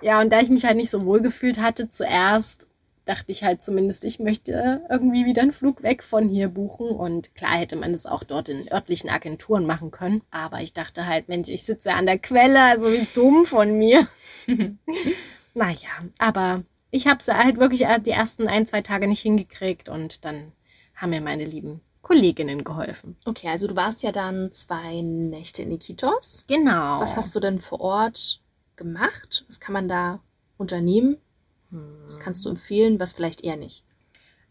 [0.02, 2.68] Ja, und da ich mich halt nicht so wohl gefühlt hatte zuerst,
[3.10, 6.90] dachte ich halt zumindest, ich möchte irgendwie wieder einen Flug weg von hier buchen.
[6.90, 10.22] Und klar hätte man das auch dort in örtlichen Agenturen machen können.
[10.32, 14.08] Aber ich dachte halt, Mensch, ich sitze an der Quelle, also wie dumm von mir.
[15.54, 15.90] naja,
[16.20, 20.52] aber ich habe es halt wirklich die ersten ein, zwei Tage nicht hingekriegt und dann
[20.96, 23.18] haben mir meine lieben Kolleginnen geholfen.
[23.26, 26.46] Okay, also du warst ja dann zwei Nächte in Iquitos.
[26.48, 27.00] Genau.
[27.00, 28.42] Was hast du denn vor Ort
[28.76, 29.46] gemacht?
[29.48, 30.20] Was kann man da
[30.58, 31.18] unternehmen?
[32.08, 33.84] Was kannst du empfehlen, was vielleicht eher nicht?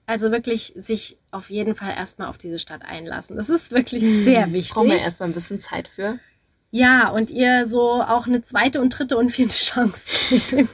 [0.06, 3.36] Also wirklich sich auf jeden Fall erstmal auf diese Stadt einlassen.
[3.36, 4.74] Das ist wirklich sehr wichtig.
[4.74, 6.18] Brauchen wir erstmal ein bisschen Zeit für.
[6.70, 10.56] Ja, und ihr so auch eine zweite und dritte und vierte Chance.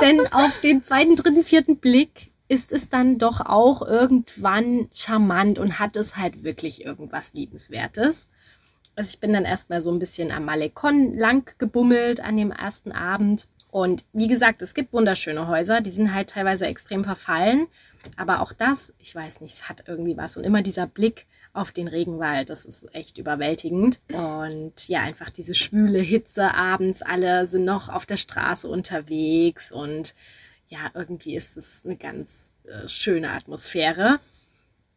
[0.00, 5.78] Denn auf den zweiten, dritten, vierten Blick ist es dann doch auch irgendwann charmant und
[5.78, 8.28] hat es halt wirklich irgendwas Liebenswertes.
[8.94, 12.92] Also ich bin dann erstmal so ein bisschen am Malekon lang gebummelt an dem ersten
[12.92, 13.46] Abend.
[13.70, 17.68] Und wie gesagt, es gibt wunderschöne Häuser, die sind halt teilweise extrem verfallen.
[18.18, 20.36] Aber auch das, ich weiß nicht, es hat irgendwie was.
[20.36, 22.50] Und immer dieser Blick auf den Regenwald.
[22.50, 24.00] Das ist echt überwältigend.
[24.12, 27.02] Und ja, einfach diese schwüle Hitze abends.
[27.02, 30.14] Alle sind noch auf der Straße unterwegs und
[30.68, 34.20] ja, irgendwie ist es eine ganz äh, schöne Atmosphäre.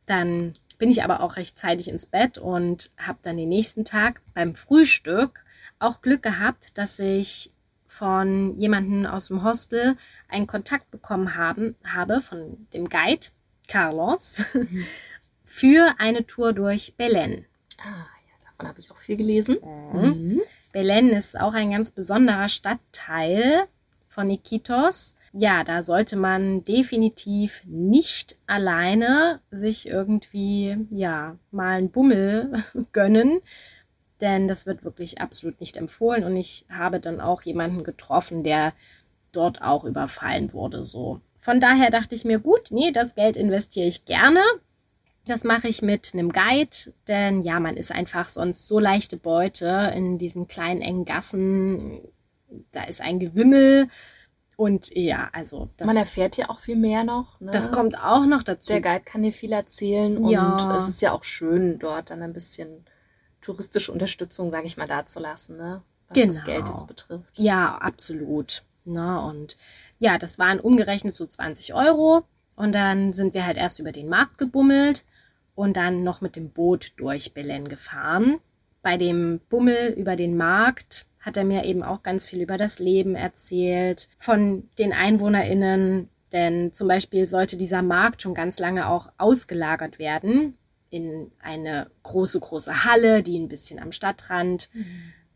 [0.06, 4.56] Dann bin ich aber auch rechtzeitig ins Bett und habe dann den nächsten Tag beim
[4.56, 5.44] Frühstück
[5.80, 7.52] auch Glück gehabt, dass ich
[7.88, 9.96] von jemandem aus dem Hostel
[10.28, 13.28] einen Kontakt bekommen haben, habe von dem Guide
[13.68, 14.42] Carlos.
[14.54, 14.86] Mhm.
[15.56, 17.46] für eine Tour durch Belen.
[17.80, 19.58] Ah, ja, davon habe ich auch viel gelesen.
[19.94, 20.42] Mhm.
[20.74, 23.64] Belen ist auch ein ganz besonderer Stadtteil
[24.10, 25.16] von Iquitos.
[25.32, 33.40] Ja, da sollte man definitiv nicht alleine sich irgendwie, ja, mal einen Bummel gönnen,
[34.20, 36.26] denn das wird wirklich absolut nicht empfohlen.
[36.26, 38.74] Und ich habe dann auch jemanden getroffen, der
[39.32, 41.22] dort auch überfallen wurde, so.
[41.38, 44.42] Von daher dachte ich mir, gut, nee, das Geld investiere ich gerne.
[45.26, 49.92] Das mache ich mit einem Guide, denn ja, man ist einfach sonst so leichte Beute
[49.96, 52.02] in diesen kleinen engen Gassen.
[52.72, 53.90] Da ist ein Gewimmel
[54.56, 57.40] und ja, also man erfährt ja auch viel mehr noch.
[57.42, 57.52] Ne?
[57.52, 58.68] Das kommt auch noch dazu.
[58.68, 60.76] Der Guide kann dir viel erzählen und ja.
[60.78, 62.86] es ist ja auch schön, dort dann ein bisschen
[63.42, 65.82] touristische Unterstützung, sage ich mal, dazulassen, ne?
[66.08, 66.28] was genau.
[66.28, 67.38] das Geld jetzt betrifft.
[67.38, 68.64] Ja, absolut.
[68.86, 69.30] Na, ne?
[69.30, 69.58] und
[69.98, 72.24] ja, das waren umgerechnet so 20 Euro.
[72.56, 75.04] Und dann sind wir halt erst über den Markt gebummelt
[75.56, 78.40] und dann noch mit dem Boot durch Belen gefahren.
[78.82, 82.78] Bei dem Bummel über den Markt hat er mir eben auch ganz viel über das
[82.78, 89.12] Leben erzählt, von den EinwohnerInnen, denn zum Beispiel sollte dieser Markt schon ganz lange auch
[89.18, 90.56] ausgelagert werden
[90.90, 94.86] in eine große, große Halle, die ein bisschen am Stadtrand mhm.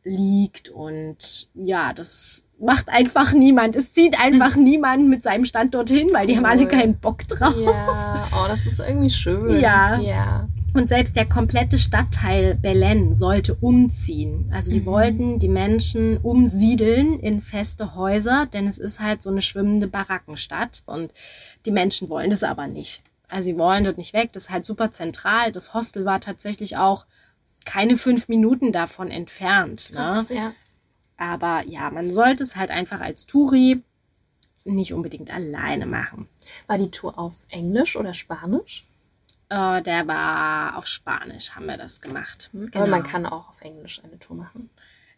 [0.03, 0.69] liegt.
[0.69, 3.75] Und ja, das macht einfach niemand.
[3.75, 6.39] Es zieht einfach niemand mit seinem Stand dorthin, weil die cool.
[6.39, 7.55] haben alle keinen Bock drauf.
[7.57, 9.59] Ja, oh, das ist irgendwie schön.
[9.59, 9.99] Ja.
[9.99, 10.47] ja.
[10.73, 14.49] Und selbst der komplette Stadtteil Belen sollte umziehen.
[14.53, 14.85] Also die mhm.
[14.85, 20.83] wollten die Menschen umsiedeln in feste Häuser, denn es ist halt so eine schwimmende Barackenstadt.
[20.85, 21.11] Und
[21.65, 23.01] die Menschen wollen das aber nicht.
[23.29, 24.31] Also sie wollen dort nicht weg.
[24.33, 25.51] Das ist halt super zentral.
[25.51, 27.05] Das Hostel war tatsächlich auch
[27.65, 29.89] keine fünf Minuten davon entfernt.
[29.91, 29.97] Ne?
[29.97, 30.35] Krass, ne?
[30.35, 30.51] ja.
[31.19, 33.83] Aber ja, man sollte es halt einfach als Touri
[34.63, 36.29] nicht unbedingt alleine machen.
[36.65, 38.87] War die Tour auf Englisch oder Spanisch?
[39.49, 42.49] Äh, der war auf Spanisch, haben wir das gemacht.
[42.53, 42.67] Mhm.
[42.67, 42.83] Genau.
[42.83, 44.69] Aber man kann auch auf Englisch eine Tour machen.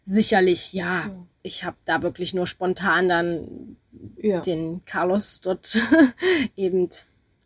[0.02, 1.04] Sicherlich, ja.
[1.04, 1.28] Mhm.
[1.42, 3.76] Ich habe da wirklich nur spontan dann
[4.16, 4.40] ja.
[4.40, 5.78] den Carlos dort
[6.56, 6.88] eben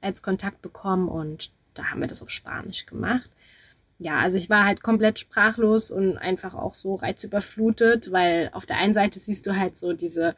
[0.01, 3.31] als Kontakt bekommen und da haben wir das auf Spanisch gemacht
[3.99, 8.77] ja, also ich war halt komplett sprachlos und einfach auch so reizüberflutet, weil auf der
[8.77, 10.35] einen Seite siehst du halt so diese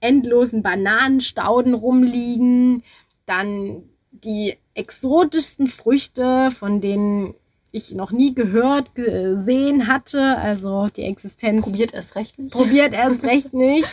[0.00, 2.82] endlosen Bananenstauden rumliegen,
[3.26, 7.34] dann die exotischsten Früchte, von denen
[7.70, 10.36] ich noch nie gehört, gesehen hatte.
[10.38, 11.64] Also die Existenz.
[11.64, 12.52] Probiert erst recht nicht.
[12.52, 13.88] Probiert erst recht nicht.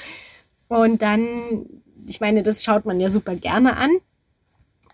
[0.68, 1.65] Und dann,
[2.08, 3.91] ich meine, das schaut man ja super gerne an.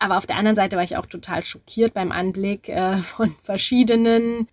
[0.02, 4.48] Aber auf der anderen Seite war ich auch total schockiert beim Anblick äh, von verschiedenen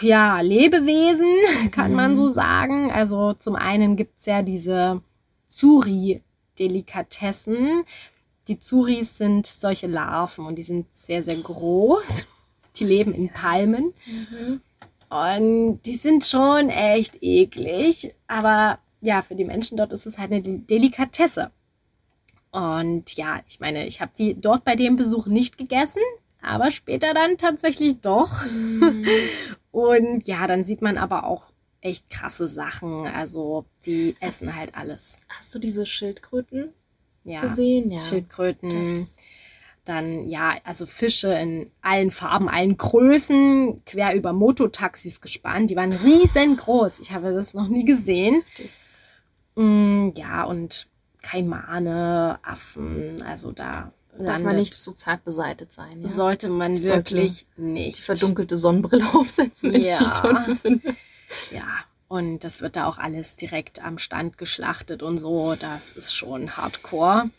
[0.00, 1.26] ja, Lebewesen,
[1.72, 1.96] kann mhm.
[1.96, 2.92] man so sagen.
[2.92, 5.02] Also zum einen gibt es ja diese
[5.48, 7.82] Zuri-Delikatessen.
[8.46, 12.24] Die Zuris sind solche Larven und die sind sehr, sehr groß.
[12.76, 13.92] Die leben in Palmen.
[14.06, 14.60] Mhm.
[15.08, 18.14] Und die sind schon echt eklig.
[18.28, 21.50] Aber ja, für die Menschen dort ist es halt eine Delikatesse.
[22.50, 26.02] Und ja, ich meine, ich habe die dort bei dem Besuch nicht gegessen,
[26.40, 28.44] aber später dann tatsächlich doch.
[28.46, 29.06] Mhm.
[29.70, 33.06] Und ja, dann sieht man aber auch echt krasse Sachen.
[33.06, 35.18] Also die essen halt alles.
[35.28, 36.72] Hast du diese Schildkröten
[37.24, 37.90] ja, gesehen?
[37.90, 38.00] Ja.
[38.00, 38.70] Schildkröten.
[38.70, 39.16] Das
[39.86, 45.70] dann ja, also Fische in allen Farben, allen Größen, quer über Mototaxis gespannt.
[45.70, 47.00] Die waren riesengroß.
[47.00, 48.42] Ich habe das noch nie gesehen.
[49.54, 50.88] Mm, ja, und
[51.26, 56.00] Kaimane, Affen, also da Darf man nicht zu zart beseitet sein.
[56.00, 56.08] Ja?
[56.08, 57.98] Sollte man ich wirklich sollte nicht.
[57.98, 59.94] Die verdunkelte Sonnenbrille aufsetzen, wenn ja.
[59.94, 60.96] ich mich toll befinde.
[61.50, 61.66] Ja,
[62.08, 65.54] und das wird da auch alles direkt am Stand geschlachtet und so.
[65.54, 67.30] Das ist schon hardcore.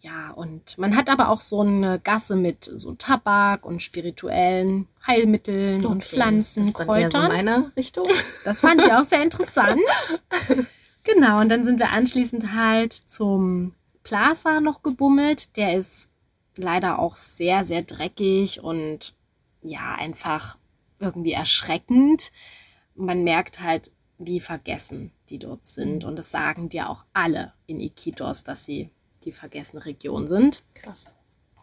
[0.00, 5.78] Ja, und man hat aber auch so eine Gasse mit so Tabak und spirituellen Heilmitteln
[5.78, 5.86] okay.
[5.86, 7.02] und Pflanzen, das ist dann Kräutern.
[7.02, 8.08] Eher so meine Richtung.
[8.44, 9.80] Das fand ich auch sehr interessant.
[11.06, 15.56] Genau, und dann sind wir anschließend halt zum Plaza noch gebummelt.
[15.56, 16.10] Der ist
[16.56, 19.14] leider auch sehr, sehr dreckig und
[19.62, 20.58] ja, einfach
[20.98, 22.32] irgendwie erschreckend.
[22.96, 26.04] Man merkt halt, wie vergessen die dort sind.
[26.04, 28.90] Und das sagen dir auch alle in Iquitos, dass sie
[29.22, 30.64] die vergessene Region sind.
[30.74, 31.14] Krass.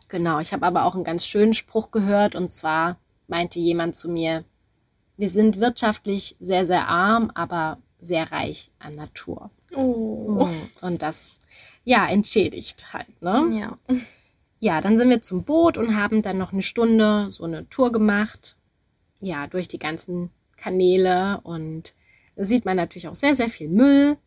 [0.07, 4.09] Genau, ich habe aber auch einen ganz schönen Spruch gehört und zwar meinte jemand zu
[4.09, 4.45] mir,
[5.17, 9.49] wir sind wirtschaftlich sehr, sehr arm, aber sehr reich an Natur.
[9.75, 10.47] Oh.
[10.81, 11.39] Und das,
[11.83, 13.49] ja, entschädigt halt, ne?
[13.59, 13.77] Ja.
[14.59, 17.91] Ja, dann sind wir zum Boot und haben dann noch eine Stunde so eine Tour
[17.91, 18.55] gemacht.
[19.19, 21.93] Ja, durch die ganzen Kanäle und
[22.35, 24.17] da sieht man natürlich auch sehr, sehr viel Müll,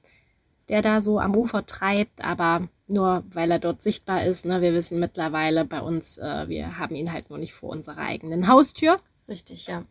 [0.69, 4.45] der da so am Ufer treibt, aber nur weil er dort sichtbar ist.
[4.45, 4.61] Ne?
[4.61, 8.47] Wir wissen mittlerweile bei uns, äh, wir haben ihn halt nur nicht vor unserer eigenen
[8.47, 8.99] Haustür.
[9.29, 9.85] Richtig, ja.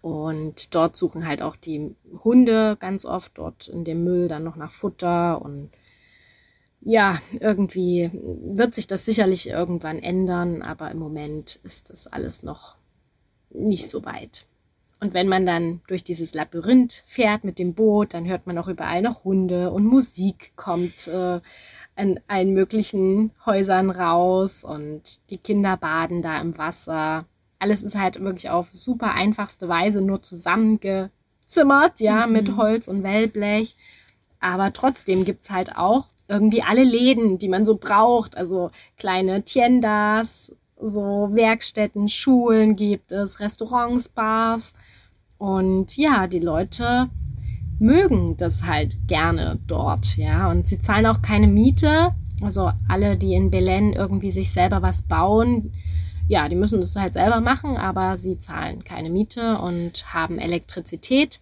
[0.00, 4.56] Und dort suchen halt auch die Hunde ganz oft dort in dem Müll dann noch
[4.56, 5.70] nach Futter und
[6.80, 12.76] ja, irgendwie wird sich das sicherlich irgendwann ändern, aber im Moment ist das alles noch
[13.50, 14.46] nicht so weit.
[15.00, 18.68] Und wenn man dann durch dieses Labyrinth fährt mit dem Boot, dann hört man auch
[18.68, 21.40] überall noch Hunde und Musik kommt äh,
[21.94, 27.26] an allen möglichen Häusern raus und die Kinder baden da im Wasser
[27.58, 32.32] alles ist halt wirklich auf super einfachste Weise nur zusammengezimmert, ja, mhm.
[32.32, 33.74] mit Holz und Wellblech.
[34.40, 38.36] Aber trotzdem gibt's halt auch irgendwie alle Läden, die man so braucht.
[38.36, 44.72] Also kleine Tiendas, so Werkstätten, Schulen gibt es, Restaurants, Bars.
[45.38, 47.08] Und ja, die Leute
[47.78, 50.50] mögen das halt gerne dort, ja.
[50.50, 52.14] Und sie zahlen auch keine Miete.
[52.42, 55.72] Also alle, die in Belen irgendwie sich selber was bauen,
[56.28, 61.40] ja, die müssen das halt selber machen, aber sie zahlen keine Miete und haben Elektrizität,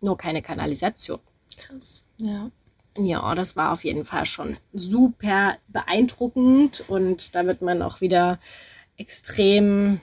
[0.00, 1.20] nur keine Kanalisation.
[1.56, 2.50] Krass, ja.
[2.98, 8.38] Ja, das war auf jeden Fall schon super beeindruckend und da wird man auch wieder
[8.96, 10.00] extrem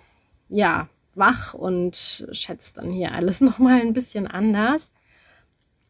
[0.49, 4.91] ja, wach und schätzt dann hier alles nochmal ein bisschen anders.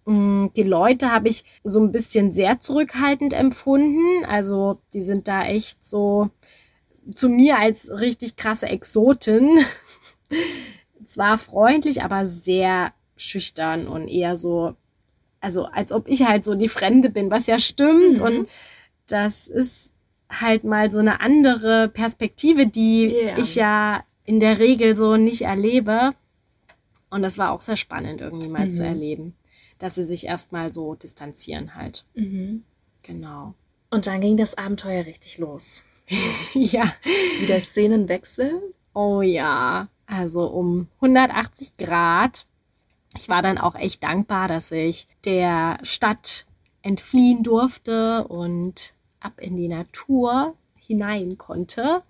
[0.06, 4.25] Mm, die Leute habe ich so ein bisschen sehr zurückhaltend empfunden.
[4.25, 6.29] Also die sind da echt so
[7.13, 9.60] zu mir als richtig krasse Exotin.
[11.06, 14.76] Zwar freundlich, aber sehr schüchtern und eher so,
[15.39, 18.20] also als ob ich halt so die Fremde bin, was ja stimmt.
[18.20, 18.24] Mhm.
[18.24, 18.50] Und
[19.08, 19.92] das ist
[20.30, 23.38] halt mal so eine andere Perspektive, die yeah.
[23.38, 26.12] ich ja in der Regel so nicht erlebe.
[27.10, 28.72] Und das war auch sehr spannend irgendwie mal mhm.
[28.72, 29.36] zu erleben,
[29.78, 32.06] dass sie sich erstmal so distanzieren halt.
[32.16, 32.63] Mhm.
[33.04, 33.54] Genau.
[33.92, 35.84] Und dann ging das Abenteuer richtig los.
[36.54, 36.94] ja.
[37.39, 38.62] Wie der Szenenwechsel.
[38.94, 39.88] Oh ja.
[40.06, 42.46] Also um 180 Grad.
[43.16, 46.46] Ich war dann auch echt dankbar, dass ich der Stadt
[46.82, 52.04] entfliehen durfte und ab in die Natur hinein konnte.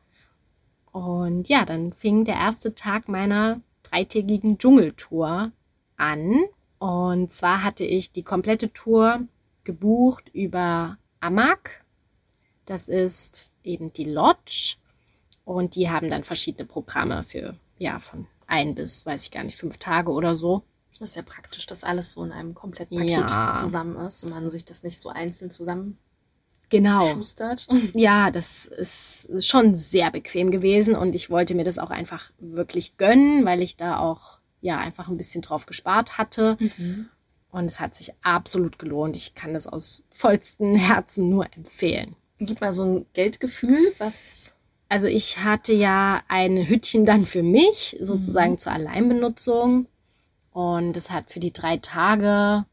[0.91, 5.51] Und ja, dann fing der erste Tag meiner dreitägigen Dschungeltour
[5.97, 6.43] an.
[6.79, 9.21] Und zwar hatte ich die komplette Tour
[9.63, 11.83] gebucht über Amak.
[12.65, 14.75] Das ist eben die Lodge.
[15.45, 19.57] Und die haben dann verschiedene Programme für, ja, von ein bis, weiß ich gar nicht,
[19.57, 20.63] fünf Tage oder so.
[20.99, 23.53] Das ist ja praktisch, dass alles so in einem kompletten Paket ja.
[23.53, 25.97] zusammen ist und man sich das nicht so einzeln zusammen
[26.69, 27.07] genau.
[27.13, 27.67] schustert.
[27.93, 32.97] Ja, das ist schon sehr bequem gewesen und ich wollte mir das auch einfach wirklich
[32.97, 36.57] gönnen, weil ich da auch ja einfach ein bisschen drauf gespart hatte.
[36.59, 37.09] Mhm.
[37.49, 39.15] Und es hat sich absolut gelohnt.
[39.15, 42.15] Ich kann das aus vollstem Herzen nur empfehlen.
[42.39, 44.55] Gib mal so ein Geldgefühl, was.
[44.89, 48.57] Also ich hatte ja ein Hüttchen dann für mich, sozusagen mhm.
[48.57, 49.87] zur Alleinbenutzung.
[50.51, 52.65] Und es hat für die drei Tage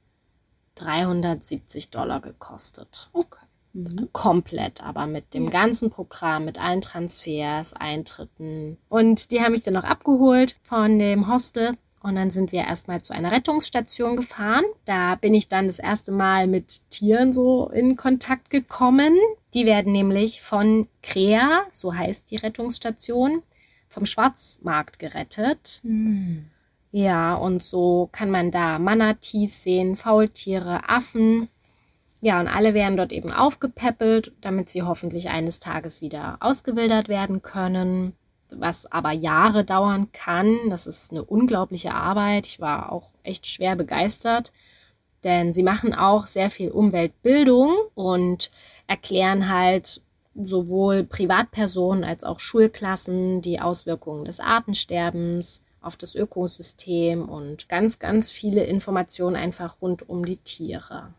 [0.75, 3.09] 370 Dollar gekostet.
[3.13, 3.47] Okay.
[3.73, 4.09] Mhm.
[4.13, 8.79] Komplett, aber mit dem ganzen Programm, mit allen Transfers, Eintritten.
[8.89, 11.77] Und die haben mich dann noch abgeholt von dem Hostel.
[12.03, 14.65] Und dann sind wir erstmal zu einer Rettungsstation gefahren.
[14.87, 19.15] Da bin ich dann das erste Mal mit Tieren so in Kontakt gekommen.
[19.53, 23.43] Die werden nämlich von Crea, so heißt die Rettungsstation,
[23.89, 25.81] vom Schwarzmarkt gerettet.
[25.83, 26.47] Mhm.
[26.93, 31.49] Ja, und so kann man da Manatees sehen, Faultiere, Affen
[32.23, 37.41] ja, und alle werden dort eben aufgepäppelt, damit sie hoffentlich eines Tages wieder ausgewildert werden
[37.41, 38.13] können,
[38.59, 40.71] was aber Jahre dauern kann.
[40.71, 42.47] Das ist eine unglaubliche Arbeit.
[42.47, 44.53] Ich war auch echt schwer begeistert,
[45.25, 48.51] denn sie machen auch sehr viel Umweltbildung und
[48.87, 50.01] erklären halt
[50.35, 58.31] sowohl Privatpersonen als auch Schulklassen die Auswirkungen des Artensterbens auf das Ökosystem und ganz, ganz
[58.31, 61.15] viele Informationen einfach rund um die Tiere.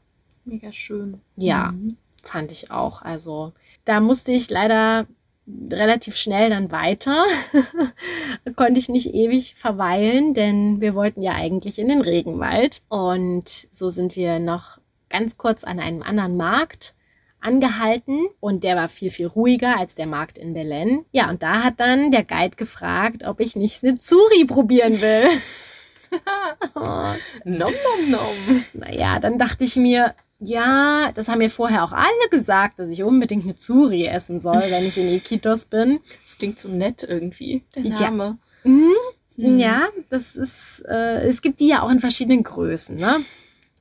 [0.46, 1.22] Mega schön.
[1.36, 1.98] Ja, mhm.
[2.24, 3.02] fand ich auch.
[3.02, 3.54] Also
[3.86, 5.08] da musste ich leider
[5.47, 7.25] relativ schnell dann weiter.
[8.56, 12.82] Konnte ich nicht ewig verweilen, denn wir wollten ja eigentlich in den Regenwald.
[12.89, 16.95] Und so sind wir noch ganz kurz an einem anderen Markt
[17.41, 21.06] angehalten und der war viel, viel ruhiger als der Markt in Belen.
[21.12, 25.27] Ja, und da hat dann der Guide gefragt, ob ich nicht eine Zuri probieren will.
[27.45, 28.65] nom, nom, nom.
[28.73, 33.04] Naja, dann dachte ich mir, ja, das haben mir vorher auch alle gesagt, dass ich
[33.04, 35.99] unbedingt eine Zuri essen soll, wenn ich in Iquitos bin.
[36.23, 38.39] Das klingt so nett irgendwie, der Name.
[38.63, 38.93] Ja, mhm.
[39.38, 39.60] mhm.
[39.60, 43.17] ja das ist, äh, es gibt die ja auch in verschiedenen Größen, ne?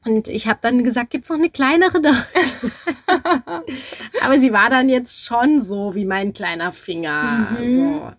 [0.04, 2.12] Und ich habe dann gesagt, gibt's noch eine kleinere da?
[4.22, 7.48] Aber sie war dann jetzt schon so wie mein kleiner Finger.
[7.58, 7.74] Mhm.
[7.76, 8.12] So.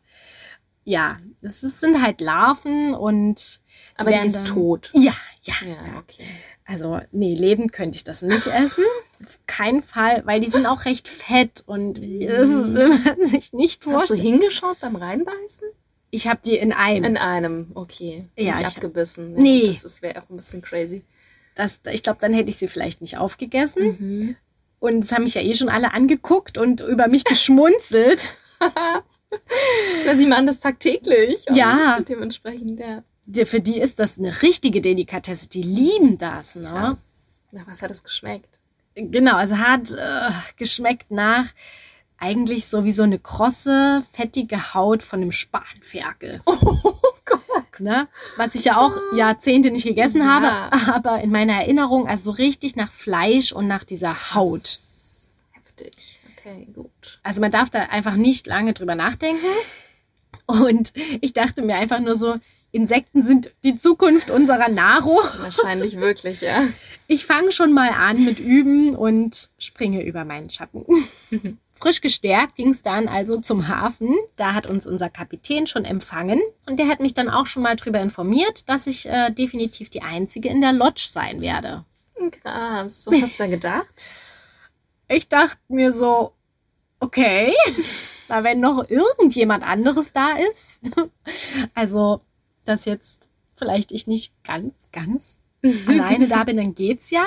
[0.83, 3.61] Ja, das ist, sind halt Larven und.
[3.97, 4.89] Aber die ist tot.
[4.93, 5.53] Ja, ja.
[5.63, 6.25] Ja, okay.
[6.71, 8.85] Also, nee, lebend könnte ich das nicht essen.
[9.25, 13.83] Auf keinen Fall, weil die sind auch recht fett und das will man sich nicht
[13.83, 14.19] vorstellen.
[14.19, 15.67] Hast du hingeschaut beim Reinbeißen?
[16.11, 17.03] Ich habe die in einem.
[17.03, 18.25] In einem, okay.
[18.37, 19.35] Ja, nicht abgebissen.
[19.35, 19.67] Ja, nee.
[19.67, 21.03] Das wäre auch ein bisschen crazy.
[21.55, 23.97] Das, ich glaube, dann hätte ich sie vielleicht nicht aufgegessen.
[23.99, 24.35] Mhm.
[24.79, 28.33] Und es haben mich ja eh schon alle angeguckt und über mich geschmunzelt.
[30.05, 31.45] Na, sie machen das tagtäglich.
[31.51, 31.99] Ja.
[32.07, 33.03] Dementsprechend, ja
[33.45, 35.49] für die ist das eine richtige Delikatesse.
[35.49, 36.55] Die lieben das.
[36.55, 36.69] Ne?
[36.69, 37.39] Krass.
[37.51, 38.59] Nach was hat es geschmeckt?
[38.95, 41.45] Genau, also hat äh, geschmeckt nach
[42.17, 46.41] eigentlich so wie so eine krosse, fettige Haut von einem Spanferkel.
[47.23, 47.79] Oh Gott.
[47.79, 48.07] Ne?
[48.35, 50.25] Was ich ja auch Jahrzehnte nicht gegessen ja.
[50.25, 54.79] habe, aber in meiner Erinnerung, also so richtig nach Fleisch und nach dieser Haut.
[55.51, 56.19] Heftig.
[56.35, 57.19] Okay, gut.
[57.23, 59.45] Also man darf da einfach nicht lange drüber nachdenken.
[60.47, 62.35] Und ich dachte mir einfach nur so,
[62.71, 65.19] Insekten sind die Zukunft unserer Nahrung.
[65.39, 66.63] Wahrscheinlich wirklich, ja.
[67.07, 70.85] Ich fange schon mal an mit Üben und springe über meinen Schatten.
[71.81, 74.15] Frisch gestärkt ging es dann also zum Hafen.
[74.35, 77.75] Da hat uns unser Kapitän schon empfangen und der hat mich dann auch schon mal
[77.75, 81.83] darüber informiert, dass ich äh, definitiv die Einzige in der Lodge sein werde.
[82.29, 83.07] Krass.
[83.07, 84.05] Was hast du da gedacht?
[85.07, 86.33] Ich dachte mir so,
[86.99, 87.53] okay,
[88.29, 90.91] na, wenn noch irgendjemand anderes da ist.
[91.73, 92.21] Also,
[92.65, 95.39] dass jetzt vielleicht ich nicht ganz, ganz
[95.87, 97.25] alleine da bin, dann geht's ja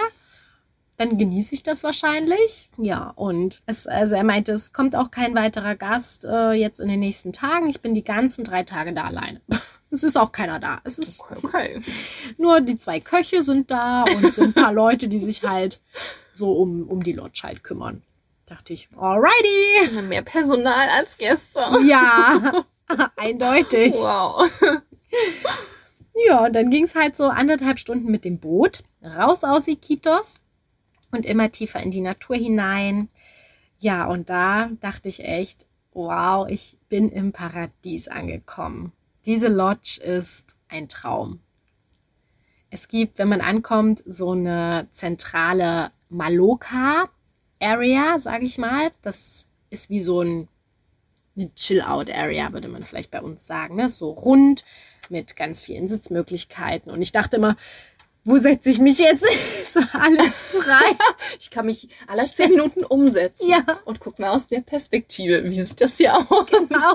[0.97, 2.69] dann genieße ich das wahrscheinlich.
[2.77, 6.89] Ja, und es, also er meinte, es kommt auch kein weiterer Gast äh, jetzt in
[6.89, 7.69] den nächsten Tagen.
[7.69, 9.41] Ich bin die ganzen drei Tage da alleine.
[9.91, 10.81] Es ist auch keiner da.
[10.83, 11.81] Es ist okay, okay.
[12.39, 15.81] nur die zwei Köche sind da und so ein paar Leute, die sich halt
[16.33, 18.03] so um, um die Lodge halt kümmern.
[18.47, 20.03] Dachte ich, alrighty.
[20.03, 21.87] Mehr Personal als gestern.
[21.87, 22.65] Ja,
[23.15, 23.95] eindeutig.
[23.95, 24.51] Wow.
[26.27, 30.41] Ja, und dann ging es halt so anderthalb Stunden mit dem Boot raus aus Iquitos
[31.11, 33.09] und immer tiefer in die Natur hinein.
[33.79, 38.93] Ja, und da dachte ich echt, wow, ich bin im Paradies angekommen.
[39.27, 41.41] Diese Lodge ist ein Traum.
[42.71, 48.91] Es gibt, wenn man ankommt, so eine zentrale Maloka-Area, sage ich mal.
[49.03, 50.49] Das ist wie so ein,
[51.37, 53.77] eine Chill-Out-Area, würde man vielleicht bei uns sagen.
[53.77, 53.89] Ne?
[53.89, 54.65] So rund
[55.09, 56.91] mit ganz vielen Sitzmöglichkeiten.
[56.91, 57.57] Und ich dachte immer,
[58.25, 59.25] wo setze ich mich jetzt?
[59.73, 60.97] so alles frei.
[61.39, 63.81] Ich kann mich alle zehn Minuten umsetzen ja.
[63.85, 65.45] und gucken aus der Perspektive.
[65.45, 66.47] Wie sieht das hier aus?
[66.47, 66.95] Genau.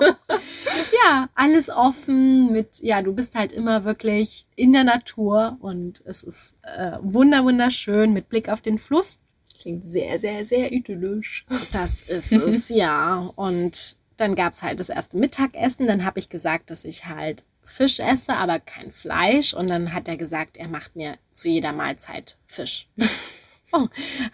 [1.04, 6.22] Ja, alles offen mit, ja, du bist halt immer wirklich in der Natur und es
[6.22, 9.20] ist äh, wunder, wunderschön mit Blick auf den Fluss.
[9.60, 11.44] Klingt sehr, sehr, sehr idyllisch.
[11.70, 13.30] Das ist es, ja.
[13.36, 15.86] Und dann gab es halt das erste Mittagessen.
[15.86, 19.54] Dann habe ich gesagt, dass ich halt Fisch esse, aber kein Fleisch.
[19.54, 22.88] Und dann hat er gesagt, er macht mir zu jeder Mahlzeit Fisch.
[23.72, 23.86] oh,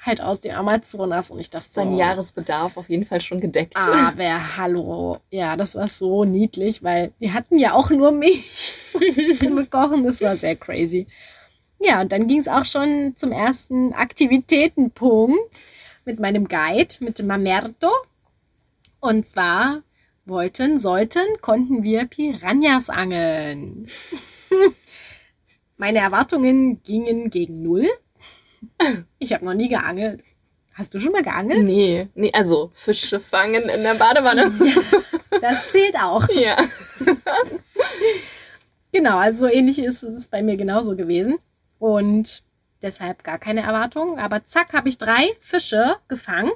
[0.04, 1.98] halt aus dem Amazonas und ich das Sein so.
[1.98, 3.76] Jahresbedarf auf jeden Fall schon gedeckt.
[3.76, 8.74] Aber hallo, ja, das war so niedlich, weil die hatten ja auch nur mich
[9.40, 10.04] zum Kochen.
[10.04, 11.06] Das war sehr crazy.
[11.78, 15.60] Ja, und dann ging es auch schon zum ersten Aktivitätenpunkt
[16.04, 17.90] mit meinem Guide, mit Mamerto.
[19.00, 19.82] Und zwar
[20.24, 23.88] wollten, sollten, konnten wir Piranhas angeln.
[25.76, 27.88] Meine Erwartungen gingen gegen null.
[29.18, 30.24] Ich habe noch nie geangelt.
[30.74, 31.64] Hast du schon mal geangelt?
[31.64, 34.52] Nee, nee, also Fische fangen in der Badewanne.
[35.32, 36.26] Ja, das zählt auch.
[36.34, 36.56] Ja.
[38.92, 41.38] Genau, also so ähnlich ist es bei mir genauso gewesen.
[41.78, 42.42] Und
[42.80, 44.18] deshalb gar keine Erwartungen.
[44.18, 46.52] Aber zack, habe ich drei Fische gefangen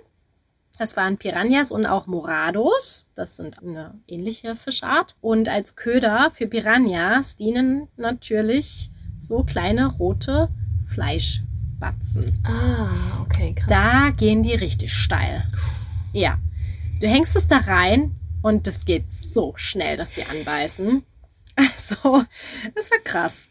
[0.81, 3.05] das waren Piranhas und auch Morados.
[3.15, 5.15] Das sind eine ähnliche Fischart.
[5.21, 10.49] Und als Köder für Piranhas dienen natürlich so kleine rote
[10.87, 12.25] Fleischbatzen.
[12.45, 13.69] Ah, okay, krass.
[13.69, 15.45] Da gehen die richtig steil.
[16.15, 16.39] Ja.
[17.03, 21.03] Du hängst es da rein und das geht so schnell, dass die anbeißen.
[21.57, 22.25] Also,
[22.75, 23.47] das war krass.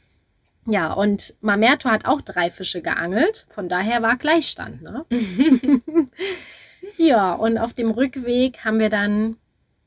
[0.65, 3.45] Ja, und Mamerto hat auch drei Fische geangelt.
[3.49, 5.05] Von daher war Gleichstand, ne?
[6.97, 9.37] Ja, und auf dem Rückweg haben wir dann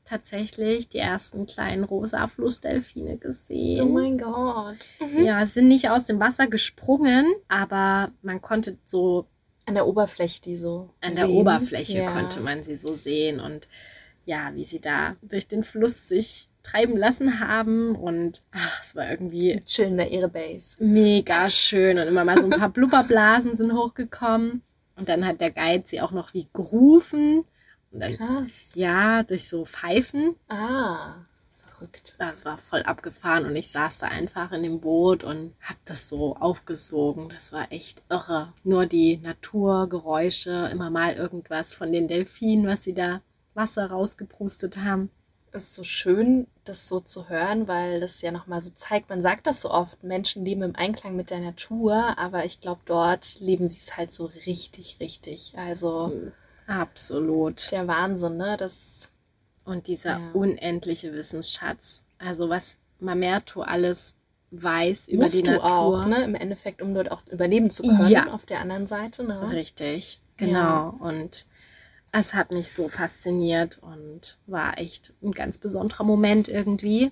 [0.03, 3.81] tatsächlich die ersten kleinen rosa Flussdelfine gesehen.
[3.81, 4.75] Oh mein Gott.
[4.99, 5.25] Mhm.
[5.25, 9.25] Ja, sind nicht aus dem Wasser gesprungen, aber man konnte so
[9.65, 11.17] an der Oberfläche die so an sehen.
[11.17, 12.11] der Oberfläche ja.
[12.11, 13.67] konnte man sie so sehen und
[14.25, 19.09] ja, wie sie da durch den Fluss sich treiben lassen haben und ach, es war
[19.09, 20.83] irgendwie chillen da ihre Base.
[20.83, 24.61] Mega schön und immer mal so ein paar Blubberblasen sind hochgekommen.
[24.95, 27.45] Und dann hat der Guide sie auch noch wie gerufen.
[27.91, 28.71] Und dann, Krass.
[28.75, 30.35] Ja, durch so Pfeifen.
[30.47, 32.15] Ah, verrückt.
[32.19, 36.09] Das war voll abgefahren und ich saß da einfach in dem Boot und hab das
[36.09, 37.29] so aufgesogen.
[37.29, 38.53] Das war echt irre.
[38.63, 43.21] Nur die Naturgeräusche, immer mal irgendwas von den Delfinen, was sie da
[43.53, 45.09] Wasser rausgeprustet haben
[45.53, 49.47] ist so schön, das so zu hören, weil das ja nochmal so zeigt, man sagt
[49.47, 53.67] das so oft, Menschen leben im Einklang mit der Natur, aber ich glaube, dort leben
[53.67, 55.53] sie es halt so richtig, richtig.
[55.55, 56.31] Also hm,
[56.67, 57.71] absolut.
[57.71, 58.57] Der Wahnsinn, ne?
[58.57, 59.09] Das
[59.65, 60.31] und dieser ja.
[60.33, 62.03] unendliche Wissensschatz.
[62.17, 64.15] Also was Mamerto alles
[64.51, 65.65] weiß über Musst die Natur.
[65.65, 66.23] auch, ne?
[66.23, 68.31] Im Endeffekt, um dort auch überleben zu können ja.
[68.31, 69.23] auf der anderen Seite.
[69.23, 69.51] Ne?
[69.51, 70.59] Richtig, genau.
[70.59, 70.95] Ja.
[70.99, 71.45] Und
[72.13, 77.11] es hat mich so fasziniert und war echt ein ganz besonderer Moment irgendwie.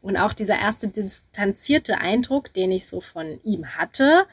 [0.00, 4.26] Und auch dieser erste distanzierte Eindruck, den ich so von ihm hatte,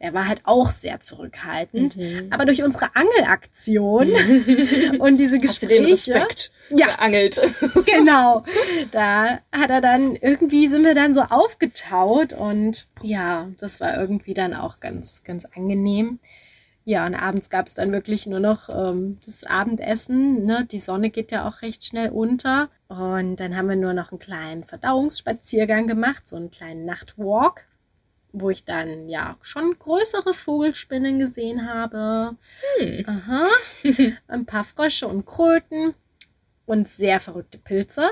[0.00, 1.96] Er war halt auch sehr zurückhaltend.
[1.96, 2.28] Mhm.
[2.30, 4.08] Aber durch unsere Angelaktion
[5.00, 5.48] und diese Gespräche.
[5.48, 7.40] Hast du den Respekt ja, geangelt.
[7.86, 8.44] genau.
[8.92, 14.34] Da hat er dann, irgendwie sind wir dann so aufgetaut und ja, das war irgendwie
[14.34, 16.20] dann auch ganz, ganz angenehm.
[16.88, 20.44] Ja, und abends gab es dann wirklich nur noch ähm, das Abendessen.
[20.46, 20.64] Ne?
[20.64, 22.70] Die Sonne geht ja auch recht schnell unter.
[22.88, 27.66] Und dann haben wir nur noch einen kleinen Verdauungsspaziergang gemacht, so einen kleinen Nachtwalk
[28.32, 32.36] wo ich dann ja schon größere Vogelspinnen gesehen habe.
[32.78, 33.04] Hm.
[33.06, 33.46] Aha.
[34.28, 35.94] Ein paar Frösche und Kröten
[36.66, 38.10] und sehr verrückte Pilze.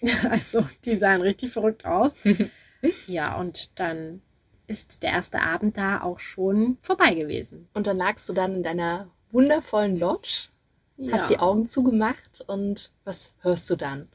[0.30, 2.16] Also, die sahen richtig verrückt aus.
[3.08, 4.22] Ja, und dann
[4.68, 7.68] ist der erste Abend da auch schon vorbei gewesen.
[7.74, 10.50] Und dann lagst du dann in deiner wundervollen Lodge,
[10.96, 11.14] ja.
[11.14, 14.08] hast die Augen zugemacht und was hörst du dann?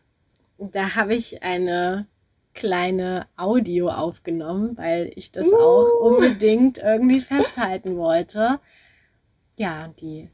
[0.58, 2.08] Da habe ich eine
[2.54, 5.56] kleine Audio aufgenommen, weil ich das uh.
[5.56, 8.60] auch unbedingt irgendwie festhalten wollte.
[9.58, 10.30] Ja, die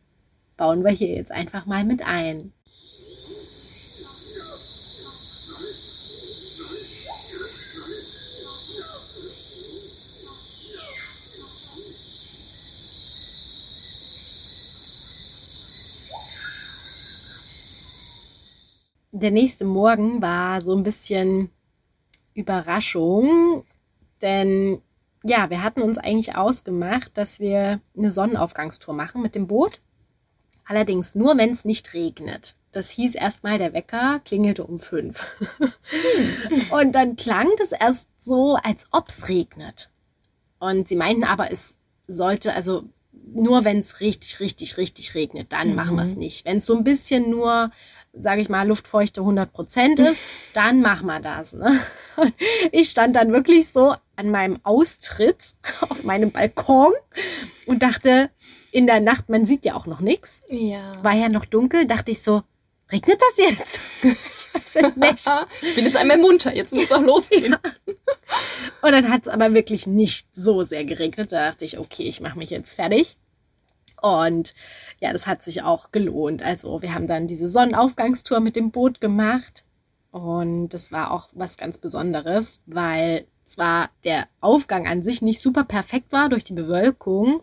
[0.58, 2.52] bauen wir hier jetzt einfach mal mit ein.
[19.22, 21.50] Der nächste Morgen war so ein bisschen
[22.34, 23.66] Überraschung,
[24.22, 24.82] denn
[25.24, 29.82] ja, wir hatten uns eigentlich ausgemacht, dass wir eine Sonnenaufgangstour machen mit dem Boot.
[30.64, 32.56] Allerdings nur, wenn es nicht regnet.
[32.72, 35.26] Das hieß erstmal, der Wecker klingelte um fünf.
[36.72, 39.90] und dann klang das erst so, als ob es regnet.
[40.60, 45.70] Und sie meinten aber, es sollte, also nur wenn es richtig, richtig, richtig regnet, dann
[45.70, 45.76] mhm.
[45.76, 46.46] machen wir es nicht.
[46.46, 47.72] Wenn es so ein bisschen nur
[48.14, 50.22] sage ich mal, Luftfeuchte 100 Prozent ist,
[50.54, 51.54] dann machen wir das.
[51.54, 51.80] Ne?
[52.72, 55.54] ich stand dann wirklich so an meinem Austritt
[55.90, 56.94] auf meinem Balkon
[57.66, 58.30] und dachte,
[58.72, 60.42] in der Nacht, man sieht ja auch noch nichts.
[60.50, 60.94] Ja.
[61.04, 62.44] War ja noch dunkel, dachte ich so,
[62.92, 63.80] regnet das jetzt?
[64.04, 65.26] ich weiß es nicht.
[65.62, 67.54] ich bin jetzt einmal munter, jetzt muss es auch losgehen.
[67.54, 67.94] Ja.
[68.82, 71.32] Und dann hat es aber wirklich nicht so sehr geregnet.
[71.32, 73.18] Da dachte ich, okay, ich mache mich jetzt fertig.
[74.02, 74.54] Und
[75.00, 76.44] ja, das hat sich auch gelohnt.
[76.44, 79.64] Also wir haben dann diese Sonnenaufgangstour mit dem Boot gemacht.
[80.12, 85.64] Und das war auch was ganz Besonderes, weil zwar der Aufgang an sich nicht super
[85.64, 87.42] perfekt war durch die Bewölkung,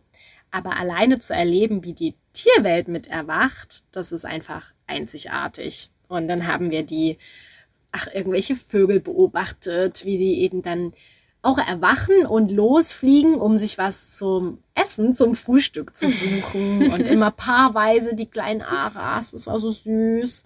[0.50, 5.90] aber alleine zu erleben, wie die Tierwelt mit erwacht, das ist einfach einzigartig.
[6.08, 7.18] Und dann haben wir die,
[7.92, 10.92] ach, irgendwelche Vögel beobachtet, wie die eben dann
[11.46, 16.90] auch erwachen und losfliegen, um sich was zum Essen, zum Frühstück zu suchen.
[16.92, 19.30] und immer paarweise die kleinen Aras.
[19.30, 20.44] Das war so süß.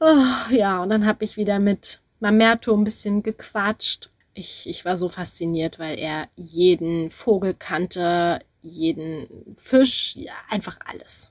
[0.00, 4.10] Oh, ja, und dann habe ich wieder mit Mamerto ein bisschen gequatscht.
[4.34, 11.30] Ich, ich war so fasziniert, weil er jeden Vogel kannte, jeden Fisch, ja, einfach alles.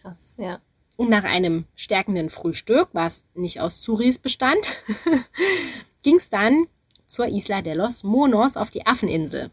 [0.00, 0.60] Krass, ja.
[0.96, 4.72] Und nach einem stärkenden Frühstück, was nicht aus Zuris bestand,
[6.02, 6.66] ging es dann
[7.08, 9.50] zur Isla de los Monos auf die Affeninsel.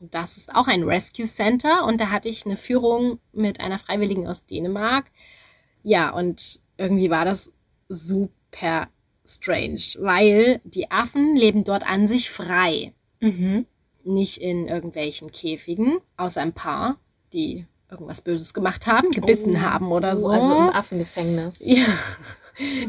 [0.00, 4.28] Das ist auch ein Rescue Center und da hatte ich eine Führung mit einer Freiwilligen
[4.28, 5.06] aus Dänemark.
[5.82, 7.50] Ja, und irgendwie war das
[7.88, 8.88] super
[9.24, 12.92] strange, weil die Affen leben dort an sich frei.
[13.20, 13.66] Mhm.
[14.02, 16.98] Nicht in irgendwelchen Käfigen, außer ein paar,
[17.32, 20.28] die irgendwas Böses gemacht haben, gebissen oh, haben oder so.
[20.28, 21.64] Also im Affengefängnis.
[21.64, 21.86] Ja.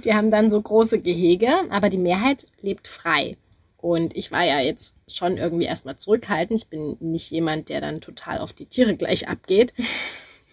[0.03, 3.37] Die haben dann so große Gehege, aber die Mehrheit lebt frei.
[3.77, 6.59] Und ich war ja jetzt schon irgendwie erstmal zurückhaltend.
[6.59, 9.73] Ich bin nicht jemand, der dann total auf die Tiere gleich abgeht.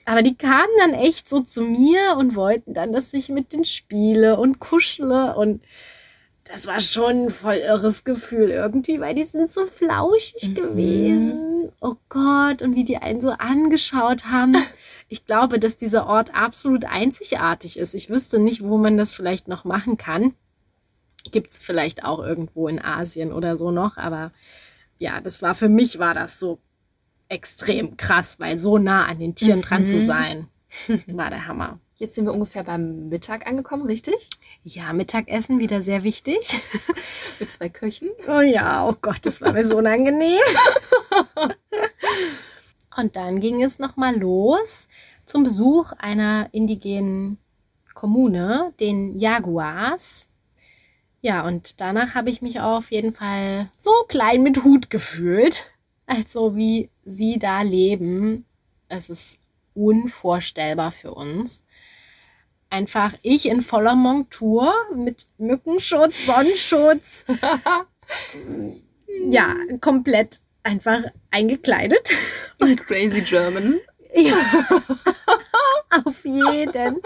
[0.04, 3.64] Aber die kamen dann echt so zu mir und wollten dann, dass ich mit denen
[3.64, 5.36] spiele und kuschle.
[5.36, 5.62] Und
[6.44, 10.54] das war schon ein voll irres Gefühl irgendwie, weil die sind so flauschig mhm.
[10.54, 11.70] gewesen.
[11.80, 14.56] Oh Gott, und wie die einen so angeschaut haben.
[15.12, 17.92] Ich glaube, dass dieser Ort absolut einzigartig ist.
[17.92, 20.32] Ich wüsste nicht, wo man das vielleicht noch machen kann.
[21.30, 24.32] Gibt es vielleicht auch irgendwo in Asien oder so noch, aber
[24.96, 26.60] ja, das war für mich war das so
[27.28, 29.62] extrem krass, weil so nah an den Tieren mhm.
[29.62, 30.06] dran zu mhm.
[30.06, 30.48] sein,
[31.08, 31.78] war der Hammer.
[31.96, 34.30] Jetzt sind wir ungefähr beim Mittag angekommen, richtig?
[34.64, 36.58] Ja, Mittagessen wieder sehr wichtig.
[37.38, 38.08] Mit zwei Köchen.
[38.26, 40.40] Oh ja, oh Gott, das war mir so unangenehm.
[42.96, 44.88] Und dann ging es nochmal los
[45.24, 47.38] zum Besuch einer indigenen
[47.94, 50.28] Kommune, den Jaguars.
[51.20, 55.70] Ja, und danach habe ich mich auf jeden Fall so klein mit Hut gefühlt.
[56.06, 58.44] Also wie sie da leben.
[58.88, 59.38] Es ist
[59.74, 61.64] unvorstellbar für uns.
[62.70, 67.24] Einfach ich in voller Montur mit Mückenschutz, Sonnenschutz.
[69.30, 71.00] ja, komplett einfach
[71.30, 72.10] eingekleidet.
[72.58, 73.80] Und Crazy German.
[74.14, 74.36] Ja,
[76.04, 77.00] auf jeden.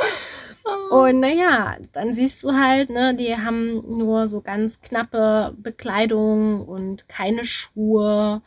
[0.90, 7.08] Und naja, dann siehst du halt, ne, die haben nur so ganz knappe Bekleidung und
[7.08, 8.42] keine Schuhe.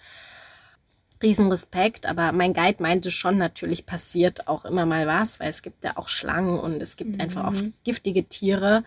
[1.22, 5.84] Riesenrespekt, aber mein Guide meinte schon, natürlich passiert auch immer mal was, weil es gibt
[5.84, 7.22] ja auch Schlangen und es gibt mhm.
[7.22, 8.86] einfach auch giftige Tiere,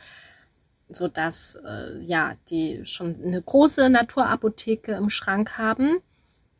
[0.89, 5.99] sodass äh, ja, die schon eine große Naturapotheke im Schrank haben.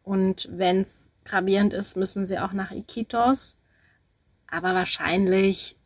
[0.03, 3.57] Und wenn es gravierend ist, müssen sie auch nach Iquitos.
[4.49, 5.77] Aber wahrscheinlich,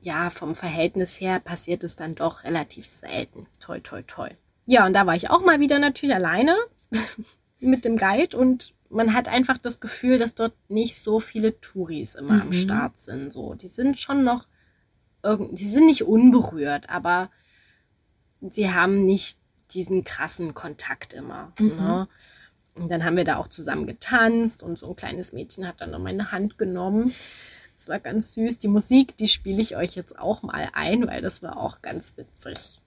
[0.00, 3.46] ja, vom Verhältnis her passiert es dann doch relativ selten.
[3.60, 4.30] Toi, toi, toi.
[4.66, 6.56] Ja, und da war ich auch mal wieder natürlich alleine
[7.60, 12.14] mit dem Guide und man hat einfach das Gefühl, dass dort nicht so viele Touris
[12.14, 12.42] immer mhm.
[12.42, 13.32] am Start sind.
[13.32, 14.46] So, die sind schon noch
[15.36, 17.30] die sind nicht unberührt, aber
[18.40, 19.38] sie haben nicht
[19.72, 21.52] diesen krassen Kontakt immer.
[21.58, 21.76] Mhm.
[21.76, 22.08] Ne?
[22.78, 25.90] Und dann haben wir da auch zusammen getanzt und so ein kleines Mädchen hat dann
[25.90, 27.14] noch meine Hand genommen.
[27.76, 28.58] Das war ganz süß.
[28.58, 32.14] Die Musik, die spiele ich euch jetzt auch mal ein, weil das war auch ganz
[32.16, 32.80] witzig.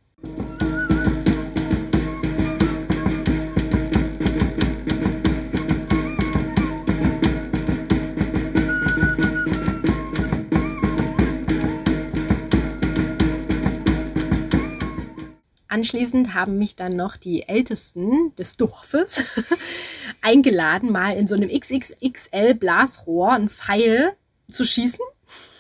[15.72, 19.24] Anschließend haben mich dann noch die Ältesten des Dorfes
[20.22, 24.12] eingeladen, mal in so einem XXXL Blasrohr einen Pfeil
[24.50, 25.00] zu schießen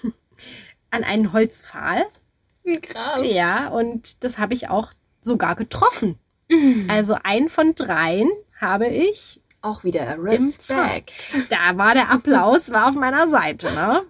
[0.91, 2.03] an einen Holzpfahl.
[2.81, 3.21] Krass.
[3.23, 4.91] Ja, und das habe ich auch
[5.21, 6.19] sogar getroffen.
[6.89, 9.39] Also ein von dreien habe ich.
[9.61, 11.37] Auch wieder Respekt.
[11.49, 14.01] Da war der Applaus, war auf meiner Seite, ne?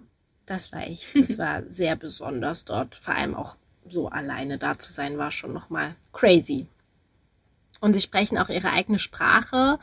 [0.47, 2.95] Das war echt, das war sehr besonders dort.
[2.95, 3.55] Vor allem auch
[3.87, 6.67] so alleine da zu sein, war schon nochmal crazy.
[7.79, 9.79] Und sie sprechen auch ihre eigene Sprache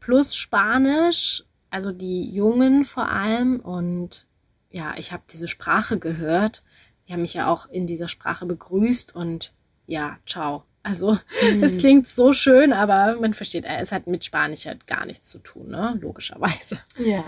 [0.00, 3.60] plus Spanisch, also die Jungen vor allem.
[3.60, 4.26] Und
[4.70, 6.62] ja, ich habe diese Sprache gehört.
[7.06, 9.52] Die haben mich ja auch in dieser Sprache begrüßt und
[9.86, 10.64] ja, ciao.
[10.82, 11.18] Also
[11.62, 11.78] es mhm.
[11.78, 15.68] klingt so schön, aber man versteht, es hat mit Spanisch halt gar nichts zu tun,
[15.68, 15.98] ne?
[16.00, 16.78] Logischerweise.
[16.98, 17.24] Ja.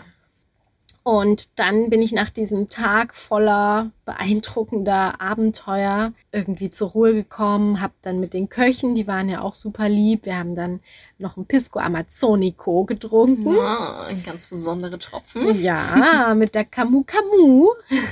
[1.07, 7.93] Und dann bin ich nach diesem Tag voller beeindruckender Abenteuer irgendwie zur Ruhe gekommen, habe
[8.03, 10.81] dann mit den Köchen, die waren ja auch super lieb, wir haben dann
[11.19, 13.55] noch ein Pisco Amazonico getrunken.
[13.55, 15.63] Ja, ein ganz besondere Tropfen.
[15.63, 17.69] Ja, mit der Camu Camu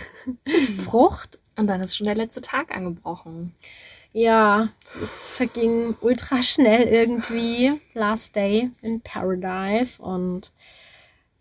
[0.85, 1.41] Frucht.
[1.59, 3.57] Und dann ist schon der letzte Tag angebrochen.
[4.13, 4.69] Ja,
[5.03, 7.73] es verging ultra schnell irgendwie.
[7.93, 10.53] Last Day in Paradise und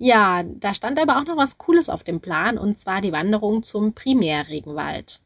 [0.04, 3.64] ja, da stand aber auch noch was Cooles auf dem Plan, und zwar die Wanderung
[3.64, 5.22] zum Primärregenwald.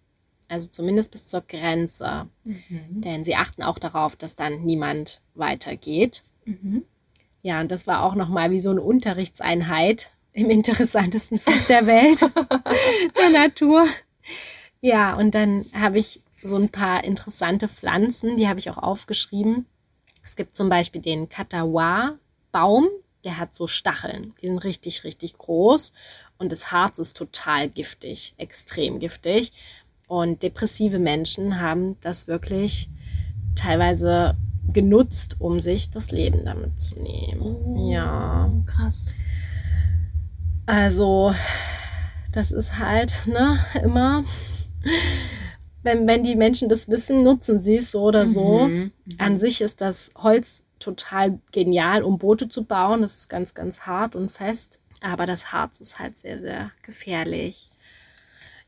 [0.50, 2.28] Also zumindest bis zur Grenze.
[2.44, 3.02] Mhm.
[3.02, 6.22] Denn sie achten auch darauf, dass dann niemand weitergeht.
[6.46, 6.84] Mhm.
[7.42, 12.22] Ja, und das war auch nochmal wie so eine Unterrichtseinheit im interessantesten Fach der Welt,
[13.18, 13.88] der Natur.
[14.82, 19.66] Ja, und dann habe ich so ein paar interessante Pflanzen, die habe ich auch aufgeschrieben.
[20.24, 22.90] Es gibt zum Beispiel den Katawa-Baum,
[23.24, 24.34] der hat so Stacheln.
[24.42, 25.94] Die sind richtig, richtig groß.
[26.38, 29.52] Und das Harz ist total giftig, extrem giftig.
[30.08, 32.90] Und depressive Menschen haben das wirklich
[33.56, 34.38] teilweise
[34.74, 37.42] genutzt, um sich das Leben damit zu nehmen.
[37.42, 38.52] Oh, ja.
[38.66, 39.16] Krass.
[40.66, 41.34] Also,
[42.32, 44.24] das ist halt, ne, immer,
[45.84, 48.68] wenn, wenn die Menschen das wissen, nutzen sie es so oder so.
[48.68, 48.92] Mhm.
[49.18, 49.38] An mhm.
[49.38, 53.02] sich ist das Holz total genial, um Boote zu bauen.
[53.02, 54.80] Das ist ganz, ganz hart und fest.
[55.02, 57.70] Aber das Harz ist halt sehr, sehr gefährlich.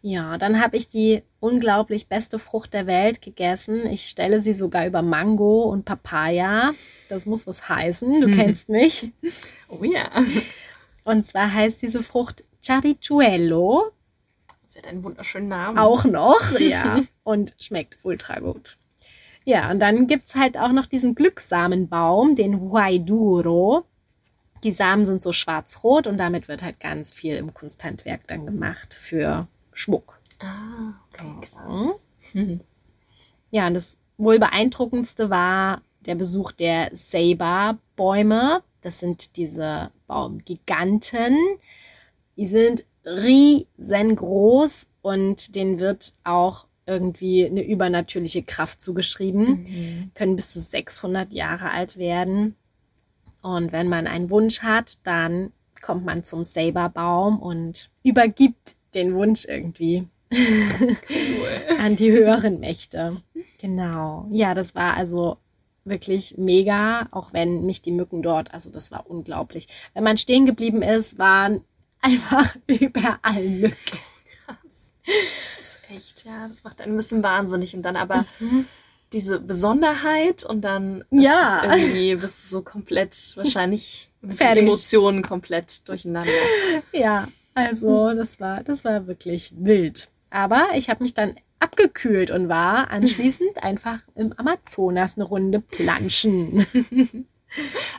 [0.01, 3.85] Ja, dann habe ich die unglaublich beste Frucht der Welt gegessen.
[3.87, 6.71] Ich stelle sie sogar über Mango und Papaya.
[7.09, 8.21] Das muss was heißen.
[8.21, 8.33] Du hm.
[8.35, 9.11] kennst mich.
[9.71, 10.09] Oh ja.
[11.03, 13.91] Und zwar heißt diese Frucht Charichuelo.
[14.65, 15.77] Sie hat einen wunderschönen Namen.
[15.77, 17.03] Auch noch, ja.
[17.23, 18.77] Und schmeckt ultra gut.
[19.49, 23.83] Ja, und dann gibt es halt auch noch diesen Glückssamenbaum, den Huayduro.
[24.63, 28.93] Die Samen sind so schwarz-rot und damit wird halt ganz viel im Kunsthandwerk dann gemacht
[28.93, 30.19] für Schmuck.
[30.37, 31.93] Ah, okay, krass.
[32.33, 32.61] Mhm.
[33.51, 38.61] Ja, und das wohl beeindruckendste war der Besuch der Saber-Bäume.
[38.81, 41.35] Das sind diese Baumgiganten.
[42.37, 50.11] Die sind riesengroß und denen wird auch irgendwie eine übernatürliche Kraft zugeschrieben, mhm.
[50.15, 52.55] können bis zu 600 Jahre alt werden.
[53.41, 59.45] Und wenn man einen Wunsch hat, dann kommt man zum Saberbaum und übergibt den Wunsch
[59.45, 60.97] irgendwie cool.
[61.79, 63.17] an die höheren Mächte.
[63.59, 64.27] Genau.
[64.31, 65.37] Ja, das war also
[65.85, 69.67] wirklich mega, auch wenn mich die Mücken dort, also das war unglaublich.
[69.93, 71.61] Wenn man stehen geblieben ist, waren
[72.01, 73.97] einfach überall Mücken.
[74.45, 74.93] Krass.
[75.95, 77.75] Echt, ja, das macht einen ein bisschen wahnsinnig.
[77.75, 78.65] Und dann aber mhm.
[79.11, 81.63] diese Besonderheit und dann ja.
[81.63, 86.31] irgendwie bist du so komplett wahrscheinlich mit Emotionen komplett durcheinander.
[86.91, 90.09] Ja, also das war, das war wirklich wild.
[90.29, 96.65] Aber ich habe mich dann abgekühlt und war anschließend einfach im Amazonas eine Runde planschen.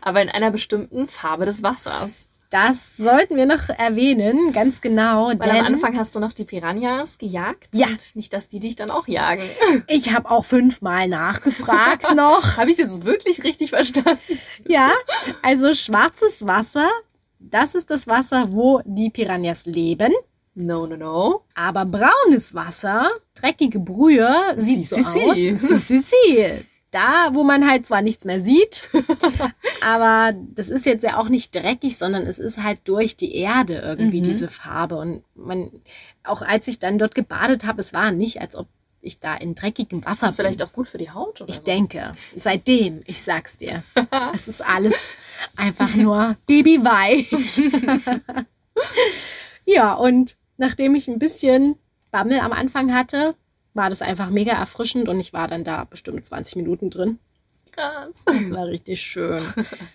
[0.01, 2.29] Aber in einer bestimmten Farbe des Wassers.
[2.51, 5.29] Das sollten wir noch erwähnen, ganz genau.
[5.29, 7.69] Weil denn am Anfang hast du noch die Piranhas gejagt.
[7.73, 7.87] Ja.
[7.87, 9.45] Und nicht, dass die dich dann auch jagen.
[9.87, 12.57] Ich habe auch fünfmal nachgefragt noch.
[12.57, 14.19] habe ich es jetzt wirklich richtig verstanden?
[14.67, 14.91] Ja,
[15.43, 16.89] also schwarzes Wasser,
[17.39, 20.13] das ist das Wasser, wo die Piranhas leben.
[20.55, 21.45] No, no, no.
[21.55, 25.37] Aber braunes Wasser, dreckige Brühe, sieht si, so si, aus.
[25.37, 25.79] Si.
[25.79, 28.91] si, si, Da, wo man halt zwar nichts mehr sieht,
[29.81, 33.75] aber das ist jetzt ja auch nicht dreckig, sondern es ist halt durch die Erde
[33.75, 34.25] irgendwie mhm.
[34.25, 34.97] diese Farbe.
[34.97, 35.71] Und man,
[36.25, 38.67] auch als ich dann dort gebadet habe, es war nicht, als ob
[39.03, 40.45] ich da in dreckigem Wasser ist bin.
[40.45, 41.51] vielleicht auch gut für die Haut, oder?
[41.51, 41.63] Ich so?
[41.63, 42.13] denke.
[42.37, 43.83] Seitdem, ich sag's dir.
[44.35, 45.17] es ist alles
[45.57, 47.31] einfach nur babyweich.
[49.65, 51.77] ja, und nachdem ich ein bisschen
[52.11, 53.35] Bammel am Anfang hatte,
[53.81, 57.19] war das einfach mega erfrischend und ich war dann da bestimmt 20 Minuten drin.
[57.73, 58.27] Krass.
[58.27, 59.43] Das war richtig schön.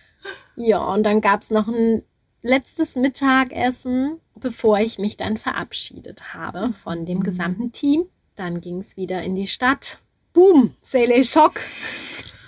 [0.55, 2.01] ja, und dann gab es noch ein
[2.41, 8.05] letztes Mittagessen, bevor ich mich dann verabschiedet habe von dem gesamten Team.
[8.35, 9.99] Dann ging es wieder in die Stadt.
[10.33, 11.59] Boom, Sele Schock.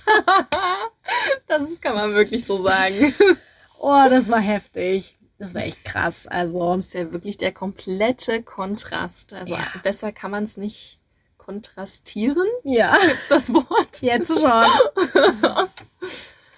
[1.47, 3.13] das kann man wirklich so sagen.
[3.77, 5.15] Oh, das war heftig.
[5.38, 6.25] Das war echt krass.
[6.25, 9.33] Also das ist ja wirklich der komplette Kontrast.
[9.33, 9.67] Also ja.
[9.83, 10.97] besser kann man es nicht
[11.48, 12.45] kontrastieren.
[12.64, 12.95] Ja.
[13.08, 14.02] Gibt's das Wort?
[14.02, 14.52] Jetzt schon.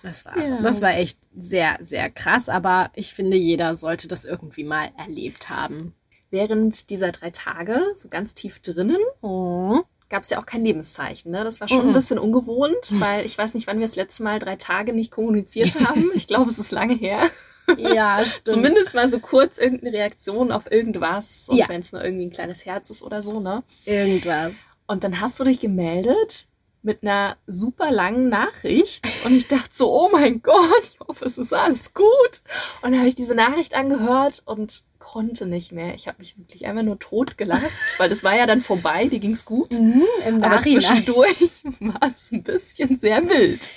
[0.01, 0.61] Das war, ja.
[0.61, 5.49] das war echt sehr, sehr krass, aber ich finde, jeder sollte das irgendwie mal erlebt
[5.49, 5.93] haben.
[6.31, 9.81] Während dieser drei Tage, so ganz tief drinnen, oh.
[10.07, 11.33] gab es ja auch kein Lebenszeichen.
[11.33, 11.43] Ne?
[11.43, 11.87] Das war schon mhm.
[11.89, 15.11] ein bisschen ungewohnt, weil ich weiß nicht, wann wir das letzte Mal drei Tage nicht
[15.11, 16.09] kommuniziert haben.
[16.13, 17.29] Ich glaube, es ist lange her.
[17.77, 18.47] Ja, stimmt.
[18.47, 21.49] Zumindest mal so kurz irgendeine Reaktion auf irgendwas.
[21.49, 21.67] Und ja.
[21.67, 23.63] wenn es nur irgendwie ein kleines Herz ist oder so, ne?
[23.83, 24.53] Irgendwas.
[24.89, 26.47] Und dann hast du dich gemeldet
[26.81, 29.07] mit einer super langen Nachricht.
[29.23, 32.41] Und ich dachte so, oh mein Gott, ich hoffe, es ist alles gut.
[32.81, 35.93] Und dann habe ich diese Nachricht angehört und konnte nicht mehr.
[35.93, 37.69] Ich habe mich wirklich einfach nur tot gelacht,
[37.99, 39.73] weil das war ja dann vorbei, die ging es gut.
[39.73, 40.03] Mhm,
[40.41, 43.71] Aber zwischendurch war es ein bisschen sehr wild.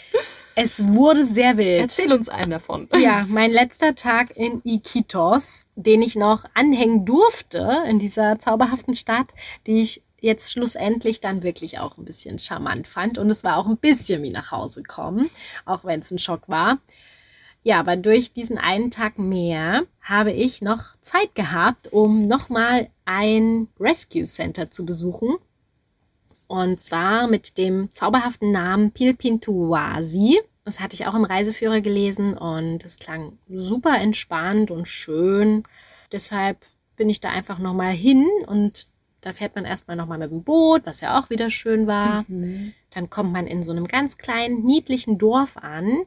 [0.55, 1.83] Es wurde sehr wild.
[1.83, 2.89] Erzähl uns einen davon.
[2.97, 9.27] Ja, mein letzter Tag in Iquitos, den ich noch anhängen durfte in dieser zauberhaften Stadt,
[9.67, 13.19] die ich jetzt schlussendlich dann wirklich auch ein bisschen charmant fand.
[13.19, 15.29] Und es war auch ein bisschen wie nach Hause kommen,
[15.67, 16.79] auch wenn es ein Schock war.
[17.65, 23.69] Ja, aber durch diesen einen Tag mehr habe ich noch Zeit gehabt, um nochmal ein
[23.79, 25.37] Rescue Center zu besuchen.
[26.47, 30.41] Und zwar mit dem zauberhaften Namen Pilpintuasi.
[30.65, 35.65] Das hatte ich auch im Reiseführer gelesen und es klang super entspannt und schön.
[36.13, 36.59] Deshalb
[36.97, 38.87] bin ich da einfach nochmal hin und
[39.23, 42.25] da fährt man erstmal nochmal mit dem Boot, was ja auch wieder schön war.
[42.29, 42.75] Mhm.
[42.91, 46.03] Dann kommt man in so einem ganz kleinen, niedlichen Dorf an.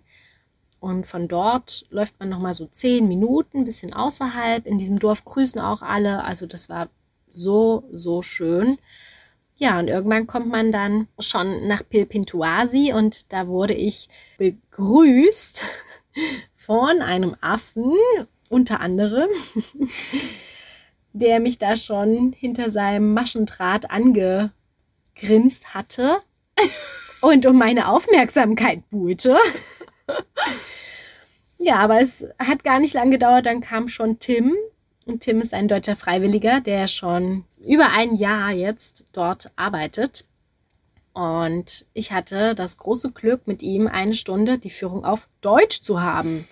[0.82, 4.68] Und von dort läuft man nochmal so zehn Minuten, ein bisschen außerhalb.
[4.68, 6.26] In diesem Dorf grüßen auch alle.
[6.26, 6.90] Also das war
[7.30, 8.78] so, so schön.
[9.58, 15.64] Ja, und irgendwann kommt man dann schon nach Pilpintuasi und da wurde ich begrüßt
[16.54, 17.94] von einem Affen,
[18.50, 19.30] unter anderem,
[21.16, 26.18] der mich da schon hinter seinem Maschendraht angegrinst hatte
[27.22, 29.38] und um meine Aufmerksamkeit buhlte.
[31.58, 34.54] ja, aber es hat gar nicht lange gedauert, dann kam schon Tim
[35.06, 40.26] und Tim ist ein deutscher Freiwilliger, der schon über ein Jahr jetzt dort arbeitet.
[41.14, 46.02] Und ich hatte das große Glück, mit ihm eine Stunde die Führung auf Deutsch zu
[46.02, 46.46] haben.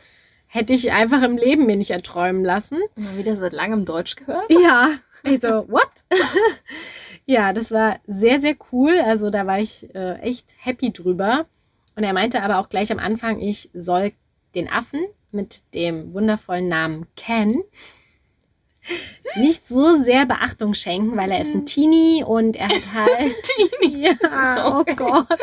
[0.53, 2.77] Hätte ich einfach im Leben mir nicht erträumen lassen.
[2.95, 4.51] Mal wieder seit langem Deutsch gehört?
[4.51, 4.91] Ja.
[5.23, 5.89] Also, what?
[7.25, 8.99] ja, das war sehr, sehr cool.
[9.03, 11.47] Also da war ich äh, echt happy drüber.
[11.95, 14.11] Und er meinte aber auch gleich am Anfang, ich soll
[14.53, 17.63] den Affen mit dem wundervollen Namen Ken
[19.35, 21.65] nicht so sehr Beachtung schenken, weil er ist ein mhm.
[21.65, 23.19] Teenie und er hat halt.
[23.19, 23.93] ein Teenie.
[24.03, 25.27] Ja, oh Gott.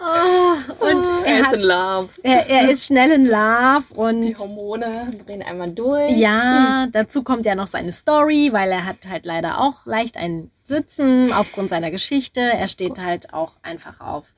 [0.00, 2.08] Oh, und er, er ist hat, in Love.
[2.22, 4.22] Er, er, ist schnell in Love und.
[4.22, 6.16] Die Hormone drehen einmal durch.
[6.16, 10.52] Ja, dazu kommt ja noch seine Story, weil er hat halt leider auch leicht ein
[10.62, 12.40] Sitzen aufgrund seiner Geschichte.
[12.40, 14.34] Er steht halt auch einfach auf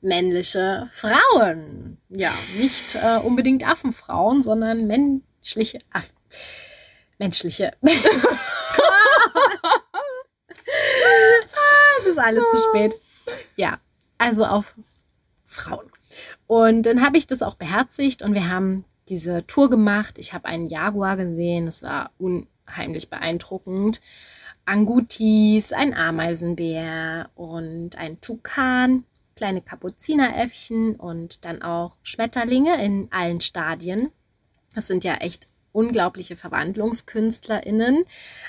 [0.00, 1.98] männliche Frauen.
[2.08, 6.16] Ja, nicht äh, unbedingt Affenfrauen, sondern menschliche Affen.
[7.18, 7.72] Menschliche.
[11.56, 12.94] Ah, es ist alles zu spät.
[13.56, 13.78] Ja,
[14.18, 14.74] also auf
[15.44, 15.86] Frauen.
[16.46, 20.18] Und dann habe ich das auch beherzigt und wir haben diese Tour gemacht.
[20.18, 24.00] Ich habe einen Jaguar gesehen, das war unheimlich beeindruckend.
[24.66, 29.04] Angutis, ein Ameisenbär und ein Tukan,
[29.36, 34.10] kleine Kapuzineräffchen und dann auch Schmetterlinge in allen Stadien.
[34.74, 38.04] Das sind ja echt unglaubliche VerwandlungskünstlerInnen.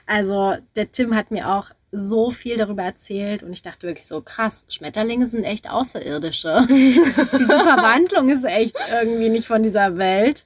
[0.06, 4.22] Also der Tim hat mir auch so viel darüber erzählt und ich dachte wirklich so,
[4.22, 6.66] krass, Schmetterlinge sind echt Außerirdische.
[6.70, 10.46] Diese Verwandlung ist echt irgendwie nicht von dieser Welt.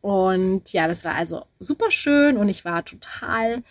[0.00, 3.62] Und ja, das war also super schön und ich war total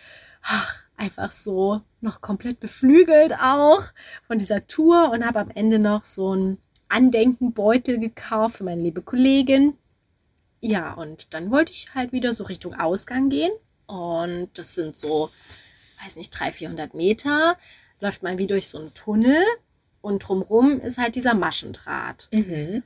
[0.42, 3.82] ach, einfach so noch komplett beflügelt auch
[4.26, 9.02] von dieser Tour und habe am Ende noch so einen Andenkenbeutel gekauft für meine liebe
[9.02, 9.74] Kollegin.
[10.60, 13.52] Ja, und dann wollte ich halt wieder so Richtung Ausgang gehen.
[13.86, 15.30] Und das sind so,
[16.04, 17.56] weiß nicht, 300, 400 Meter.
[18.00, 19.42] Läuft man wie durch so einen Tunnel.
[20.02, 22.28] Und drumrum ist halt dieser Maschendraht.
[22.32, 22.82] Mhm.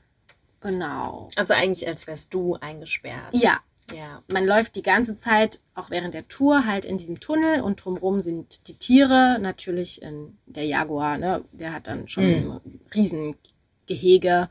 [0.61, 1.29] Genau.
[1.37, 3.33] Also eigentlich, als wärst du eingesperrt.
[3.35, 3.61] Ja.
[3.95, 4.22] Ja.
[4.29, 8.22] Man läuft die ganze Zeit, auch während der Tour, halt in diesem Tunnel und drumrum
[8.22, 9.39] sind die Tiere.
[9.39, 11.45] Natürlich in der Jaguar, ne?
[11.53, 12.51] der hat dann schon Mhm.
[12.64, 14.49] ein Riesengehege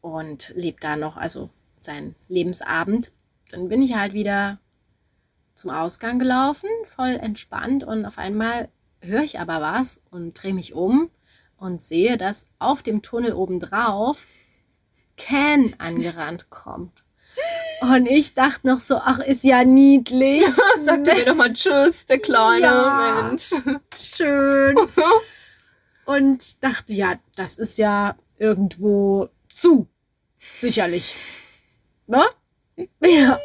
[0.00, 1.50] und lebt da noch, also
[1.84, 3.12] seinen Lebensabend.
[3.50, 4.58] Dann bin ich halt wieder
[5.54, 8.68] zum Ausgang gelaufen, voll entspannt und auf einmal
[9.02, 11.10] höre ich aber was und drehe mich um
[11.56, 14.22] und sehe, dass auf dem Tunnel obendrauf
[15.16, 17.04] Ken angerannt kommt.
[17.82, 20.44] Und ich dachte noch so, ach, ist ja niedlich.
[20.80, 23.22] Sag dir doch mal Tschüss, der kleine Ja.
[23.22, 23.50] Mensch.
[23.98, 24.76] Schön.
[26.04, 29.88] Und dachte, ja, das ist ja irgendwo zu.
[30.54, 31.14] Sicherlich.
[32.10, 32.24] Ne?
[33.02, 33.38] Ja.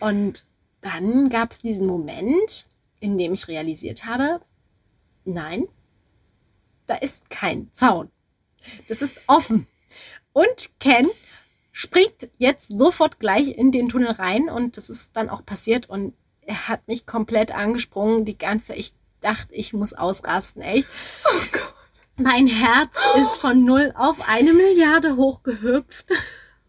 [0.00, 0.44] Und
[0.82, 2.66] dann gab es diesen Moment,
[3.00, 4.40] in dem ich realisiert habe,
[5.24, 5.66] nein,
[6.86, 8.10] da ist kein Zaun.
[8.88, 9.66] Das ist offen.
[10.32, 11.08] Und Ken
[11.72, 16.14] springt jetzt sofort gleich in den Tunnel rein und das ist dann auch passiert und
[16.42, 18.24] er hat mich komplett angesprungen.
[18.26, 20.88] Die ganze, ich dachte, ich muss ausrasten, echt.
[22.16, 26.12] Mein Herz ist von null auf eine Milliarde hochgehüpft.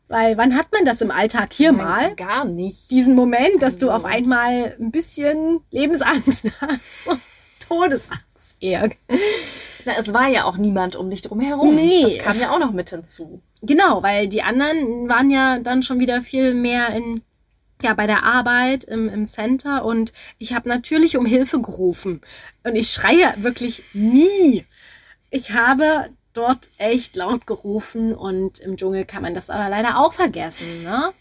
[0.10, 2.16] Weil wann hat man das im Alltag hier mal?
[2.16, 2.90] Gar nicht.
[2.92, 4.06] Diesen Moment, dass du Also.
[4.06, 7.20] auf einmal ein bisschen Lebensangst hast.
[7.68, 8.90] Todesangst eher.
[9.86, 11.76] Na, es war ja auch niemand um dich drum herum.
[11.76, 12.04] Nee.
[12.04, 13.42] Das kam ja auch noch mit hinzu.
[13.62, 17.22] Genau, weil die anderen waren ja dann schon wieder viel mehr in
[17.84, 22.22] ja bei der Arbeit im, im Center und ich habe natürlich um Hilfe gerufen
[22.64, 24.66] und ich schreie wirklich nie.
[25.30, 30.14] Ich habe dort echt laut gerufen und im Dschungel kann man das aber leider auch
[30.14, 30.84] vergessen.
[30.84, 31.12] Ne?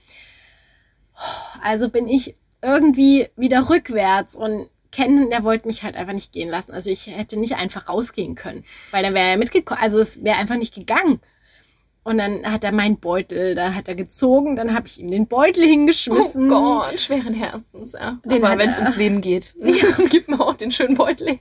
[1.63, 6.49] Also bin ich irgendwie wieder rückwärts und Ken, der wollte mich halt einfach nicht gehen
[6.49, 6.73] lassen.
[6.73, 9.81] Also ich hätte nicht einfach rausgehen können, weil dann wäre er mitgekommen.
[9.81, 11.21] Also es wäre einfach nicht gegangen.
[12.03, 15.27] Und dann hat er meinen Beutel, dann hat er gezogen, dann habe ich ihm den
[15.27, 16.53] Beutel hingeschmissen.
[16.53, 18.21] Oh Gott, schweren Herzens, ja.
[18.25, 19.57] Den Aber wenn es ums Leben geht,
[20.11, 21.41] gib mir auch den schönen Beutel.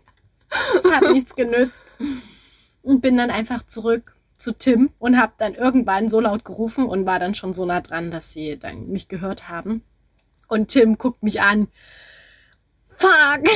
[0.73, 1.93] Das hat nichts genützt.
[2.85, 7.07] Und bin dann einfach zurück zu Tim und habe dann irgendwann so laut gerufen und
[7.07, 9.83] war dann schon so nah dran, dass sie dann mich gehört haben.
[10.47, 11.67] Und Tim guckt mich an.
[12.95, 13.41] Fuck!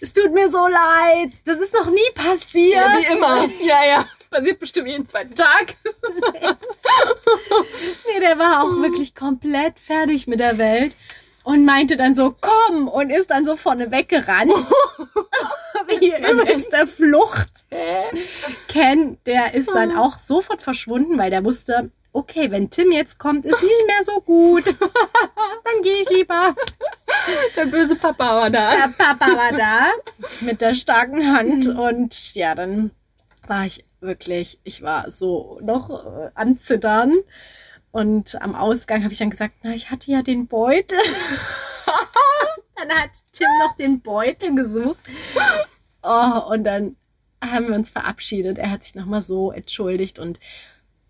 [0.00, 1.32] Es tut mir so leid.
[1.44, 2.76] Das ist noch nie passiert.
[2.76, 3.48] Ja, wie immer.
[3.66, 4.04] Ja, ja.
[4.30, 5.74] Passiert bestimmt jeden zweiten Tag.
[8.06, 10.96] Nee, der war auch wirklich komplett fertig mit der Welt
[11.42, 14.52] und meinte dann so, komm, und ist dann so vorne weggerannt.
[16.32, 17.64] Übelst der Flucht.
[18.68, 23.44] Ken, der ist dann auch sofort verschwunden, weil der wusste, okay, wenn Tim jetzt kommt,
[23.44, 24.64] ist nicht mehr so gut.
[24.78, 26.54] Dann gehe ich lieber.
[27.56, 28.70] Der böse Papa war da.
[28.70, 29.90] Der Papa war da
[30.40, 32.90] mit der starken Hand und ja, dann
[33.46, 37.14] war ich wirklich, ich war so noch äh, am Zittern.
[37.90, 40.98] Und am Ausgang habe ich dann gesagt, na, ich hatte ja den Beutel.
[42.76, 44.98] dann hat Tim noch den Beutel gesucht.
[46.02, 46.96] Oh, und dann
[47.42, 48.58] haben wir uns verabschiedet.
[48.58, 50.40] Er hat sich nochmal so entschuldigt und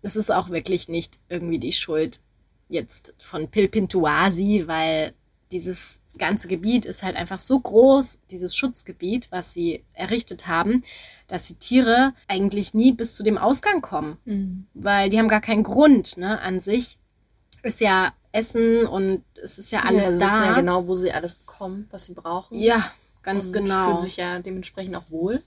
[0.01, 2.21] das ist auch wirklich nicht irgendwie die Schuld
[2.69, 5.13] jetzt von Pilpintuasi, weil
[5.51, 10.83] dieses ganze Gebiet ist halt einfach so groß, dieses Schutzgebiet, was sie errichtet haben,
[11.27, 15.63] dass die Tiere eigentlich nie bis zu dem Ausgang kommen, weil die haben gar keinen
[15.63, 16.97] Grund, ne, an sich.
[17.63, 20.25] Ist ja Essen und es ist ja alles ja, sie da.
[20.25, 22.57] wissen ja genau, wo sie alles bekommen, was sie brauchen.
[22.57, 22.91] Ja,
[23.33, 23.85] ganz und genau.
[23.85, 25.41] fühlen sich ja dementsprechend auch wohl.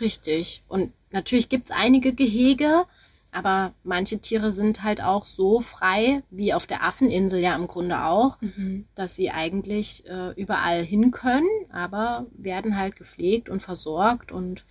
[0.00, 0.62] Richtig.
[0.68, 2.84] Und natürlich gibt es einige Gehege,
[3.32, 8.04] aber manche Tiere sind halt auch so frei, wie auf der Affeninsel ja im Grunde
[8.04, 8.86] auch, mhm.
[8.94, 14.64] dass sie eigentlich äh, überall hin können, aber werden halt gepflegt und versorgt und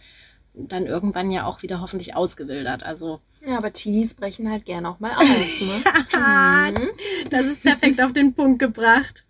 [0.53, 2.83] dann irgendwann ja auch wieder hoffentlich ausgewildert.
[2.83, 5.61] Also ja, aber Chilis brechen halt gerne auch mal aus.
[5.61, 5.83] Ne?
[6.79, 7.29] mhm.
[7.29, 9.23] Das ist perfekt auf den Punkt gebracht.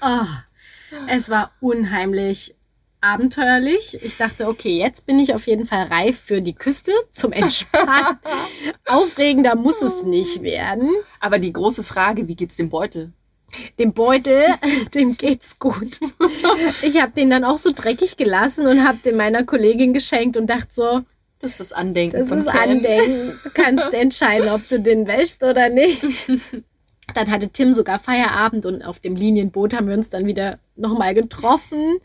[0.00, 0.26] Oh,
[1.08, 2.54] es war unheimlich
[3.00, 3.98] abenteuerlich.
[4.02, 8.18] Ich dachte, okay, jetzt bin ich auf jeden Fall reif für die Küste zum Entspannen.
[8.86, 10.90] Aufregender muss es nicht werden.
[11.18, 13.12] Aber die große Frage, wie geht's dem Beutel?
[13.78, 14.44] Dem Beutel,
[14.94, 15.98] dem geht's gut.
[16.82, 20.48] Ich habe den dann auch so dreckig gelassen und habe den meiner Kollegin geschenkt und
[20.48, 21.00] dachte so,
[21.40, 22.18] das ist das Andenken.
[22.18, 22.70] Das ist Ken.
[22.70, 23.38] Andenken.
[23.42, 26.02] Du kannst entscheiden, ob du den wäschst oder nicht.
[27.14, 31.14] Dann hatte Tim sogar Feierabend und auf dem Linienboot haben wir uns dann wieder nochmal
[31.14, 31.98] getroffen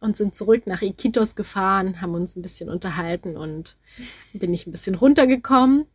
[0.00, 3.76] und sind zurück nach Iquitos gefahren, haben uns ein bisschen unterhalten und
[4.32, 5.86] bin ich ein bisschen runtergekommen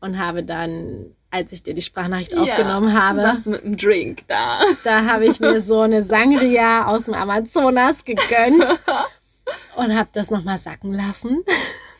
[0.00, 3.76] und habe dann, als ich dir die Sprachnachricht ja, aufgenommen habe, saß du mit einem
[3.76, 4.60] Drink da.
[4.82, 8.80] Da habe ich mir so eine Sangria aus dem Amazonas gegönnt
[9.76, 11.44] und habe das nochmal sacken lassen.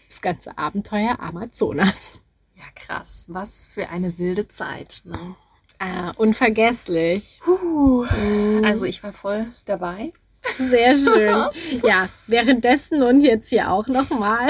[0.08, 2.18] Das ganze Abenteuer Amazonas.
[2.56, 3.26] Ja, krass.
[3.28, 5.02] Was für eine wilde Zeit.
[5.04, 5.36] Ne?
[5.78, 7.38] Äh, unvergesslich.
[7.42, 8.04] Puh.
[8.04, 8.64] Mhm.
[8.64, 10.12] Also ich war voll dabei.
[10.58, 11.46] Sehr schön.
[11.82, 14.48] Ja, währenddessen und jetzt hier auch nochmal.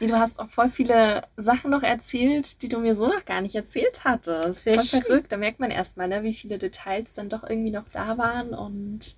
[0.00, 3.40] Nee, du hast auch voll viele Sachen noch erzählt, die du mir so noch gar
[3.40, 4.64] nicht erzählt hattest.
[4.64, 5.02] Sehr voll schön.
[5.02, 5.32] verrückt.
[5.32, 9.16] Da merkt man erstmal, ne, wie viele Details dann doch irgendwie noch da waren und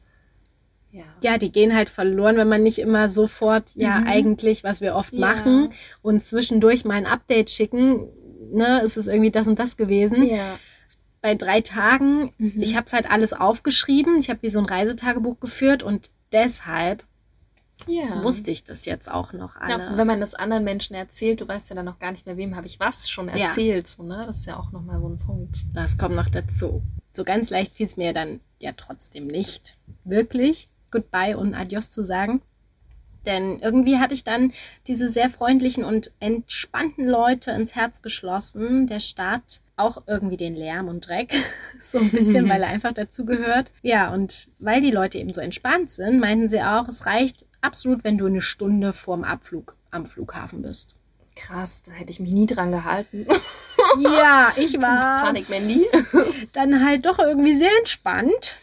[0.91, 1.05] ja.
[1.23, 4.07] ja, die gehen halt verloren, wenn man nicht immer sofort, ja, mhm.
[4.07, 5.21] eigentlich, was wir oft ja.
[5.21, 5.71] machen
[6.01, 8.09] und zwischendurch mal ein Update schicken,
[8.53, 10.25] ne, ist es irgendwie das und das gewesen.
[10.25, 10.59] Ja
[11.27, 12.63] bei drei Tagen, mhm.
[12.63, 14.17] ich habe es halt alles aufgeschrieben.
[14.19, 17.03] Ich habe wie so ein Reisetagebuch geführt und deshalb
[17.89, 18.23] ja.
[18.23, 19.77] wusste ich das jetzt auch noch alles.
[19.77, 22.37] Ja, wenn man das anderen Menschen erzählt, du weißt ja dann noch gar nicht mehr,
[22.37, 23.89] wem habe ich was schon erzählt.
[23.89, 23.93] Ja.
[23.93, 24.23] So, ne?
[24.25, 25.67] Das ist ja auch nochmal so ein Punkt.
[25.75, 26.85] Das kommt noch dazu.
[27.11, 32.05] So ganz leicht fiel es mir dann ja trotzdem nicht, wirklich Goodbye und Adios zu
[32.05, 32.41] sagen.
[33.27, 34.53] Denn irgendwie hatte ich dann
[34.87, 40.89] diese sehr freundlichen und entspannten Leute ins Herz geschlossen, der Stadt auch irgendwie den Lärm
[40.89, 41.35] und Dreck,
[41.81, 43.71] so ein bisschen, weil er einfach dazu gehört.
[43.83, 48.05] Ja, und weil die Leute eben so entspannt sind, meinten sie auch, es reicht absolut,
[48.05, 50.95] wenn du eine Stunde vorm Abflug am Flughafen bist.
[51.35, 53.27] Krass, da hätte ich mich nie dran gehalten.
[54.01, 55.23] Ja, ich war.
[55.23, 55.87] Panik, Mandy.
[56.53, 58.57] Dann halt doch irgendwie sehr entspannt.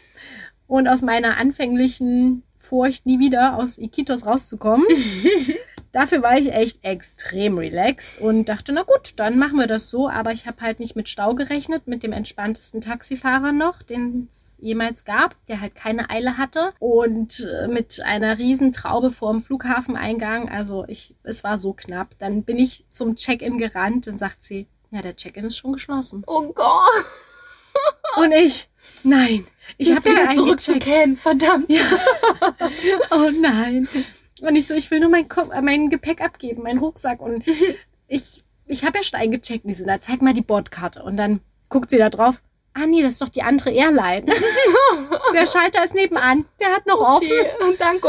[0.66, 4.86] Und aus meiner anfänglichen Furcht, nie wieder aus Iquitos rauszukommen,
[5.94, 10.08] Dafür war ich echt extrem relaxed und dachte, na gut, dann machen wir das so.
[10.08, 14.58] Aber ich habe halt nicht mit Stau gerechnet, mit dem entspanntesten Taxifahrer noch, den es
[14.60, 16.72] jemals gab, der halt keine Eile hatte.
[16.80, 20.48] Und äh, mit einer riesen Traube vor dem Flughafeneingang.
[20.48, 22.18] Also ich, es war so knapp.
[22.18, 26.24] Dann bin ich zum Check-in gerannt und sagt sie, ja, der Check-in ist schon geschlossen.
[26.26, 27.04] Oh Gott.
[28.16, 28.68] Und ich,
[29.04, 29.46] nein,
[29.78, 31.72] ich habe wieder zurück zu Ken, verdammt.
[31.72, 31.82] Ja.
[33.10, 33.88] oh nein.
[34.46, 35.26] Und ich so, ich will nur mein,
[35.62, 37.20] mein Gepäck abgeben, meinen Rucksack.
[37.20, 37.44] Und
[38.08, 39.68] ich, ich habe ja schon eingecheckt.
[39.68, 41.02] Die sind da, zeig mal die Bordkarte.
[41.02, 42.42] Und dann guckt sie da drauf.
[42.74, 44.26] Ah nee, das ist doch die andere Airline.
[45.34, 46.44] der Schalter ist nebenan.
[46.60, 47.46] Der hat noch okay.
[47.60, 47.76] offen.
[47.78, 48.08] Danke.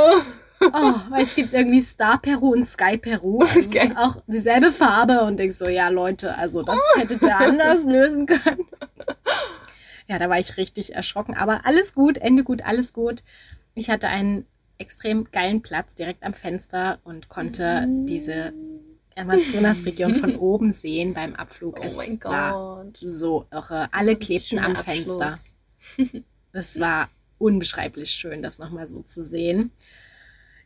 [0.62, 3.44] Oh, weil es gibt irgendwie Star Peru und Sky Peru.
[3.44, 3.92] Okay.
[3.98, 8.66] auch dieselbe Farbe und ich so, ja Leute, also das hättet ihr anders lösen können.
[10.08, 13.24] Ja, da war ich richtig erschrocken, aber alles gut, Ende gut, alles gut.
[13.74, 14.46] Ich hatte einen
[14.78, 18.54] extrem geilen Platz direkt am Fenster und konnte diese
[19.16, 21.80] Amazonas-Region von oben sehen beim Abflug.
[21.80, 22.98] Oh es mein Gott.
[22.98, 23.88] so irre.
[23.92, 25.38] Alle klebten am Fenster.
[26.52, 29.72] Es war unbeschreiblich schön, das nochmal so zu sehen.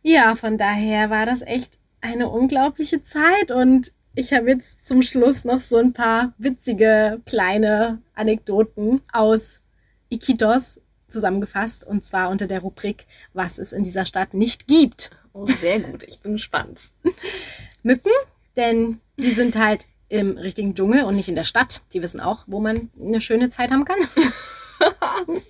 [0.02, 5.46] Ja, von daher war das echt eine unglaubliche Zeit und ich habe jetzt zum Schluss
[5.46, 9.62] noch so ein paar witzige kleine Anekdoten aus
[10.10, 10.82] Iquitos
[11.12, 15.12] zusammengefasst und zwar unter der Rubrik, was es in dieser Stadt nicht gibt.
[15.34, 16.92] Oh, sehr gut, ich bin gespannt.
[17.84, 18.12] Mücken,
[18.56, 21.82] denn die sind halt im richtigen Dschungel und nicht in der Stadt.
[21.94, 24.00] Die wissen auch, wo man eine schöne Zeit haben kann.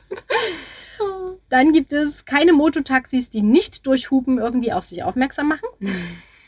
[1.49, 5.67] Dann gibt es keine Mototaxis, die nicht durch Hupen irgendwie auf sich aufmerksam machen.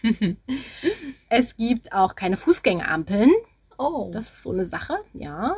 [1.29, 3.31] es gibt auch keine Fußgängerampeln.
[3.77, 4.11] Oh.
[4.13, 5.55] Das ist so eine Sache, ja.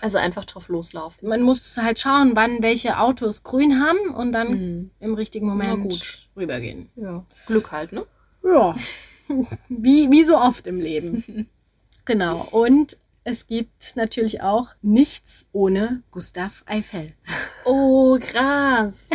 [0.00, 1.28] Also einfach drauf loslaufen.
[1.28, 4.90] Man muss halt schauen, wann welche Autos grün haben und dann mhm.
[5.00, 6.88] im richtigen Moment rübergehen.
[6.96, 7.24] Ja.
[7.46, 8.06] Glück halt, ne?
[8.44, 8.74] Ja.
[9.68, 11.48] wie, wie so oft im Leben.
[12.04, 12.46] genau.
[12.50, 12.96] Und
[13.28, 17.12] es gibt natürlich auch nichts ohne Gustav Eiffel.
[17.70, 19.10] Oh, krass.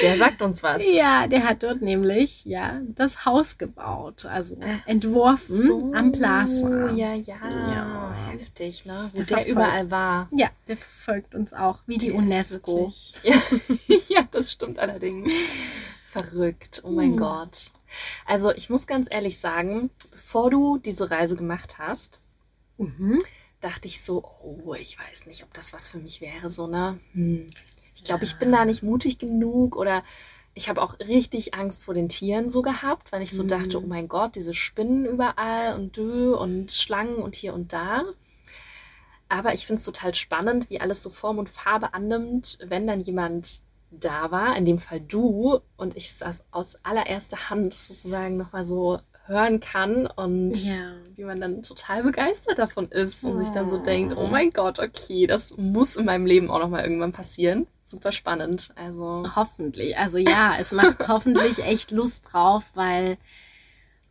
[0.00, 0.82] Der sagt uns was.
[0.94, 5.92] Ja, der hat dort nämlich ja das Haus gebaut, also Ach entworfen so.
[5.92, 6.90] am Plaza.
[6.92, 8.14] Ja, ja, ja.
[8.30, 9.10] Heftig, ne?
[9.12, 10.28] Wo der, der überall war.
[10.30, 12.90] Ja, der verfolgt uns auch, wie die der UNESCO.
[13.22, 13.34] Ja.
[14.08, 15.28] ja, das stimmt allerdings.
[16.08, 17.18] Verrückt, oh mein hm.
[17.18, 17.72] Gott.
[18.24, 22.22] Also ich muss ganz ehrlich sagen, bevor du diese Reise gemacht hast,
[22.78, 23.22] mhm.
[23.60, 26.98] dachte ich so, oh, ich weiß nicht, ob das was für mich wäre, so, ne?
[27.12, 27.50] Hm.
[27.94, 28.30] Ich glaube, ja.
[28.30, 30.02] ich bin da nicht mutig genug oder
[30.54, 33.48] ich habe auch richtig Angst vor den Tieren so gehabt, weil ich so mhm.
[33.48, 38.02] dachte, oh mein Gott, diese Spinnen überall und Dö und Schlangen und hier und da.
[39.28, 43.00] Aber ich finde es total spannend, wie alles so Form und Farbe annimmt, wenn dann
[43.00, 43.60] jemand
[43.90, 48.98] da war, in dem Fall du, und ich das aus allererster Hand sozusagen nochmal so
[49.26, 50.94] hören kann und ja.
[51.16, 53.36] Wie man dann total begeistert davon ist und oh.
[53.38, 56.84] sich dann so denkt, oh mein Gott, okay, das muss in meinem Leben auch nochmal
[56.84, 57.66] irgendwann passieren.
[57.82, 58.70] Super spannend.
[58.76, 59.96] Also hoffentlich.
[59.96, 63.16] Also ja, es macht hoffentlich echt Lust drauf, weil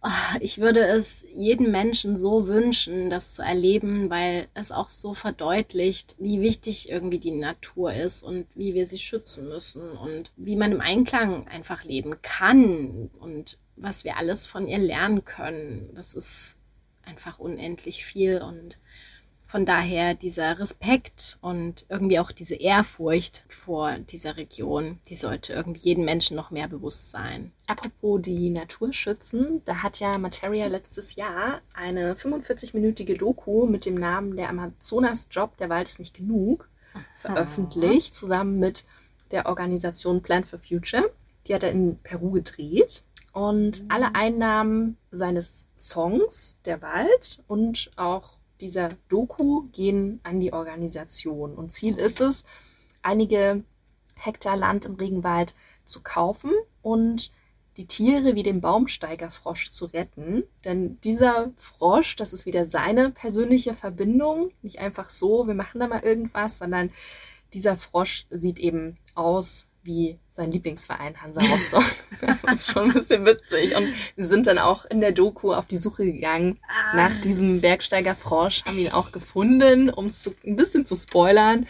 [0.01, 5.13] oh, ich würde es jedem Menschen so wünschen, das zu erleben, weil es auch so
[5.13, 10.55] verdeutlicht, wie wichtig irgendwie die Natur ist und wie wir sie schützen müssen und wie
[10.55, 15.89] man im Einklang einfach leben kann und was wir alles von ihr lernen können.
[15.93, 16.59] Das ist
[17.05, 18.77] einfach unendlich viel und
[19.47, 25.81] von daher dieser Respekt und irgendwie auch diese Ehrfurcht vor dieser Region, die sollte irgendwie
[25.81, 27.51] jedem Menschen noch mehr bewusst sein.
[27.67, 33.95] Apropos die Natur schützen, da hat ja Materia letztes Jahr eine 45-minütige Doku mit dem
[33.95, 36.67] Namen Der Amazonas-Job, der Wald ist nicht genug,
[37.17, 38.83] veröffentlicht, zusammen mit
[39.31, 41.11] der Organisation Plan for Future.
[41.47, 43.03] Die hat er in Peru gedreht.
[43.35, 44.15] Und alle.
[44.15, 51.53] Einnahmen seines Songs, Der Wald, und auch dieser Doku gehen an die Organisation.
[51.53, 52.45] Und Ziel ist es,
[53.01, 53.65] einige
[54.15, 57.29] Hektar Land im Regenwald zu kaufen und
[57.75, 60.43] die Tiere wie den Baumsteigerfrosch zu retten.
[60.63, 64.51] Denn dieser Frosch, das ist wieder seine persönliche Verbindung.
[64.61, 66.89] Nicht einfach so, wir machen da mal irgendwas, sondern
[67.53, 71.83] dieser Frosch sieht eben aus wie sein Lieblingsverein Hansa Rostock.
[72.21, 73.75] das ist schon ein bisschen witzig.
[73.75, 76.95] Und sie sind dann auch in der Doku auf die Suche gegangen ah.
[76.95, 81.67] nach diesem Bergsteiger Frosch, haben ihn auch gefunden, um es ein bisschen zu spoilern.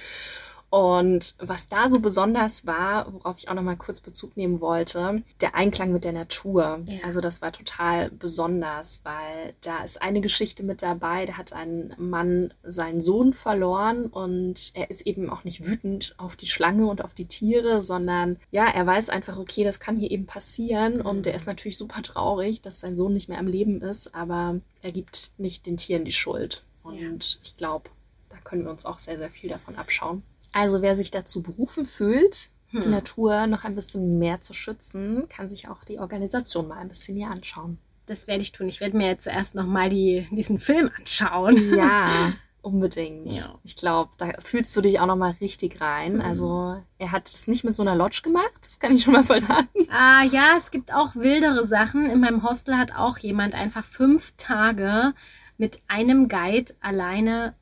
[0.70, 5.24] Und was da so besonders war, worauf ich auch noch mal kurz Bezug nehmen wollte,
[5.39, 6.82] der Einklang mit der Natur.
[6.86, 6.99] Ja.
[7.05, 11.93] Also das war total besonders, weil da ist eine Geschichte mit dabei, da hat ein
[11.97, 17.03] Mann seinen Sohn verloren und er ist eben auch nicht wütend auf die Schlange und
[17.03, 21.26] auf die Tiere, sondern ja, er weiß einfach, okay, das kann hier eben passieren und
[21.26, 24.91] er ist natürlich super traurig, dass sein Sohn nicht mehr am Leben ist, aber er
[24.91, 26.63] gibt nicht den Tieren die Schuld.
[26.84, 27.39] Und ja.
[27.43, 27.89] ich glaube,
[28.30, 30.24] da können wir uns auch sehr, sehr viel davon abschauen.
[30.56, 32.80] Also wer sich dazu berufen fühlt, hm.
[32.80, 36.88] die Natur noch ein bisschen mehr zu schützen, kann sich auch die Organisation mal ein
[36.88, 37.78] bisschen hier anschauen.
[38.06, 38.70] Das werde ich tun.
[38.70, 41.76] Ich werde mir jetzt zuerst noch mal die, diesen Film anschauen.
[41.76, 42.32] Ja,
[42.62, 43.34] unbedingt.
[43.34, 43.60] Ja.
[43.66, 46.16] Ich glaube, da fühlst du dich auch noch mal richtig rein.
[46.16, 46.22] Mhm.
[46.22, 49.26] Also er hat es nicht mit so einer Lodge gemacht, das kann ich schon mal
[49.26, 49.89] verraten.
[49.91, 52.10] Ah ja, es gibt auch wildere Sachen.
[52.10, 55.14] In meinem Hostel hat auch jemand einfach fünf Tage
[55.58, 57.56] mit einem Guide alleine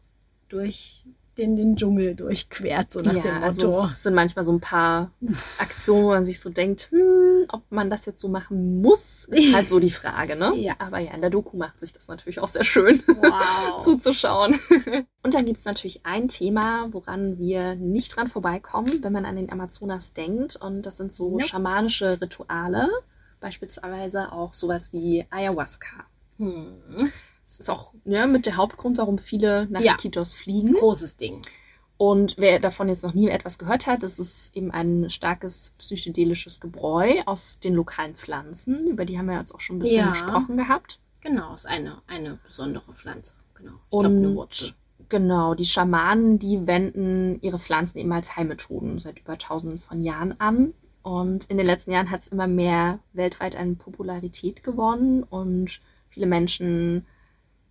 [0.47, 1.05] durch
[1.37, 3.77] den, den Dschungel durchquert, so nach ja, dem also Motto.
[3.77, 5.11] Also es sind manchmal so ein paar
[5.57, 9.53] Aktionen, wo man sich so denkt, hm, ob man das jetzt so machen muss, ist
[9.53, 10.53] halt so die Frage, ne?
[10.55, 10.73] Ja.
[10.79, 13.79] Aber ja, in der Doku macht sich das natürlich auch sehr schön wow.
[13.83, 14.59] zuzuschauen.
[15.23, 19.35] Und dann gibt es natürlich ein Thema, woran wir nicht dran vorbeikommen, wenn man an
[19.35, 20.55] den Amazonas denkt.
[20.55, 21.45] Und das sind so nope.
[21.45, 22.89] schamanische Rituale,
[23.39, 26.05] beispielsweise auch sowas wie Ayahuasca.
[26.37, 26.73] Hm.
[27.57, 29.93] Das ist auch ja, mit der Hauptgrund, warum viele nach ja.
[29.93, 30.73] Iquitos fliegen.
[30.73, 31.41] Großes Ding.
[31.97, 36.59] Und wer davon jetzt noch nie etwas gehört hat, das ist eben ein starkes psychedelisches
[36.59, 38.87] Gebräu aus den lokalen Pflanzen.
[38.87, 40.09] Über die haben wir jetzt auch schon ein bisschen ja.
[40.09, 40.99] gesprochen gehabt.
[41.21, 43.33] Genau, ist eine, eine besondere Pflanze.
[43.53, 43.73] Genau.
[43.83, 44.71] Ich glaube, eine Wurzel.
[45.09, 50.39] Genau, die Schamanen, die wenden ihre Pflanzen eben als Heilmethoden seit über tausenden von Jahren
[50.39, 50.73] an.
[51.03, 56.25] Und in den letzten Jahren hat es immer mehr weltweit an Popularität gewonnen und viele
[56.25, 57.05] Menschen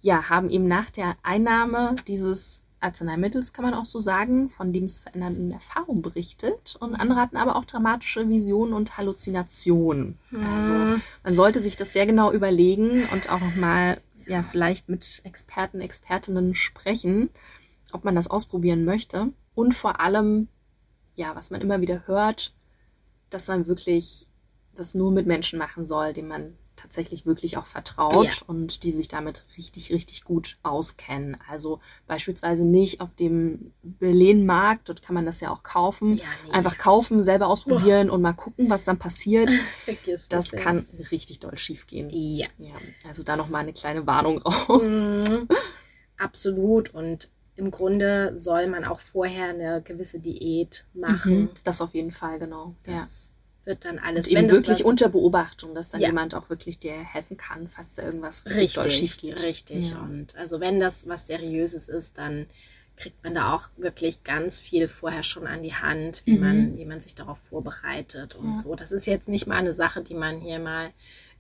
[0.03, 5.53] ja, haben eben nach der Einnahme dieses Arzneimittels, kann man auch so sagen, von lebensverändernden
[5.53, 6.77] Erfahrungen berichtet.
[6.81, 10.19] Und andere hatten aber auch dramatische Visionen und Halluzinationen.
[10.31, 10.47] Mhm.
[10.57, 15.81] Also man sollte sich das sehr genau überlegen und auch nochmal ja, vielleicht mit Experten,
[15.81, 17.31] Expertinnen sprechen,
[17.93, 19.33] ob man das ausprobieren möchte.
[19.55, 20.49] Und vor allem,
[21.15, 22.53] ja, was man immer wieder hört,
[23.31, 24.29] dass man wirklich
[24.75, 28.47] das nur mit Menschen machen soll, denen man tatsächlich wirklich auch vertraut Ja.
[28.49, 31.37] und die sich damit richtig, richtig gut auskennen.
[31.49, 36.17] Also beispielsweise nicht auf dem Berlin-Markt, dort kann man das ja auch kaufen.
[36.17, 36.53] Ja, nee.
[36.53, 39.53] Einfach kaufen, selber ausprobieren und mal gucken, was dann passiert.
[39.85, 40.59] Vergiss Das ja.
[40.59, 42.11] kann richtig doll schief gehen.
[42.11, 42.47] Ja.
[42.59, 42.75] Ja,
[43.07, 45.09] also da nochmal eine kleine Warnung raus.
[45.09, 45.49] Mhm.
[46.19, 46.93] Absolut.
[46.95, 51.43] Und im Grunde soll man auch vorher eine gewisse Diät machen.
[51.43, 51.51] Mhm.
[51.65, 52.75] Das auf jeden Fall, genau.
[52.87, 53.07] ja.
[53.65, 54.27] Wird dann alles.
[54.27, 56.09] Und eben wirklich was- unter Beobachtung, dass dann Ja.
[56.09, 59.43] jemand auch wirklich dir helfen kann, falls da irgendwas richtig, schief Richtig, geht.
[59.45, 59.91] richtig.
[59.93, 60.01] Ja.
[60.01, 62.47] Und also wenn das was Seriöses ist, dann
[62.97, 66.41] kriegt man da auch wirklich ganz viel vorher schon an die Hand, wie, Mhm.
[66.41, 68.75] man, wie man sich darauf vorbereitet und so.
[68.75, 70.91] Das ist jetzt nicht mal eine Sache, die man hier mal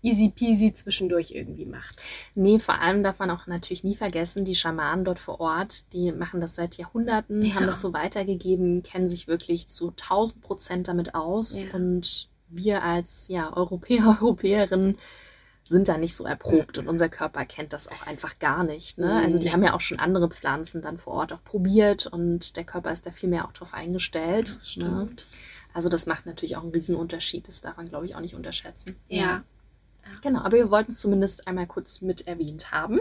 [0.02, 2.02] easy peasy zwischendurch irgendwie macht.
[2.34, 6.12] Nee, vor allem darf man auch natürlich nie vergessen, die Schamanen dort vor Ort, die
[6.12, 7.54] machen das seit Jahrhunderten, Ja.
[7.54, 11.62] haben das so weitergegeben, kennen sich wirklich zu 1000 Prozent damit aus.
[11.62, 11.74] Ja.
[11.74, 14.96] Und wir als ja, Europäer, Europäerinnen
[15.64, 18.98] sind da nicht so erprobt und unser Körper kennt das auch einfach gar nicht.
[18.98, 19.22] Ne?
[19.22, 22.64] Also die haben ja auch schon andere Pflanzen dann vor Ort auch probiert und der
[22.64, 24.48] Körper ist da viel mehr auch drauf eingestellt.
[24.56, 24.82] Das Ne?
[24.82, 25.26] stimmt.
[25.72, 27.46] Also das macht natürlich auch einen Riesenunterschied.
[27.46, 28.96] Das darf man, glaube ich, auch nicht unterschätzen.
[29.08, 29.44] Ja.
[30.22, 33.00] Genau, aber wir wollten es zumindest einmal kurz mit erwähnt haben.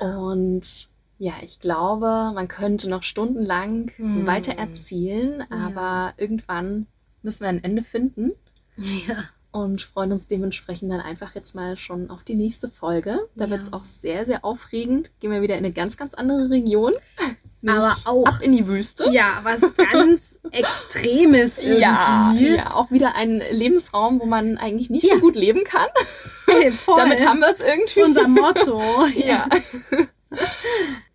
[0.00, 0.88] Und
[1.18, 4.26] ja, ich glaube, man könnte noch stundenlang Hm.
[4.26, 6.86] weiter erzählen, aber irgendwann
[7.22, 8.32] müssen wir ein Ende finden
[8.76, 9.24] Ja.
[9.50, 13.18] und freuen uns dementsprechend dann einfach jetzt mal schon auf die nächste Folge.
[13.34, 13.50] Da Ja.
[13.50, 15.10] wird es auch sehr, sehr aufregend.
[15.20, 16.92] Gehen wir wieder in eine ganz, ganz andere Region.
[17.66, 19.10] Aber auch- ab in die Wüste.
[19.10, 21.80] Ja, was ganz Extremes irgendwie.
[21.80, 25.14] Ja, ja, auch wieder ein Lebensraum, wo man eigentlich nicht Ja.
[25.14, 25.86] so gut leben kann.
[26.72, 26.94] Voll.
[26.96, 28.02] Damit haben wir es irgendwie.
[28.02, 28.82] unser Motto.
[29.16, 29.46] Ja.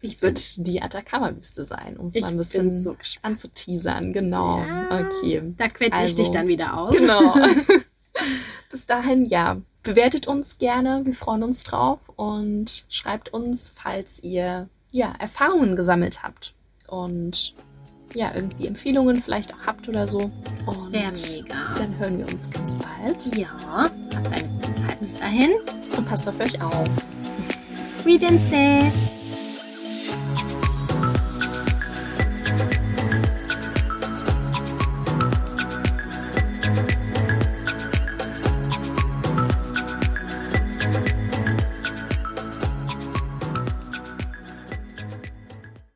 [0.01, 4.11] Ich Es wird die Atacama-Wüste sein, um es Ich mal ein bisschen so anzuteasern.
[4.11, 4.59] Genau.
[4.59, 5.53] Ja, Okay.
[5.57, 6.89] Da quetsche ich Also, dich dann wieder aus.
[6.91, 7.35] Genau.
[8.69, 11.01] Bis dahin, ja, bewertet uns gerne.
[11.05, 16.53] Wir freuen uns drauf und schreibt uns, falls ihr ja, Erfahrungen gesammelt habt
[16.87, 17.53] und
[18.15, 20.31] ja, irgendwie Empfehlungen vielleicht auch habt oder so.
[20.65, 21.55] Das Und wäre mega.
[21.77, 25.51] Dann hören wir uns ganz bald Ja, habt eine gute Zeit bis dahin.
[25.97, 26.87] und passt auf euch auf.
[28.03, 28.91] Cuídense.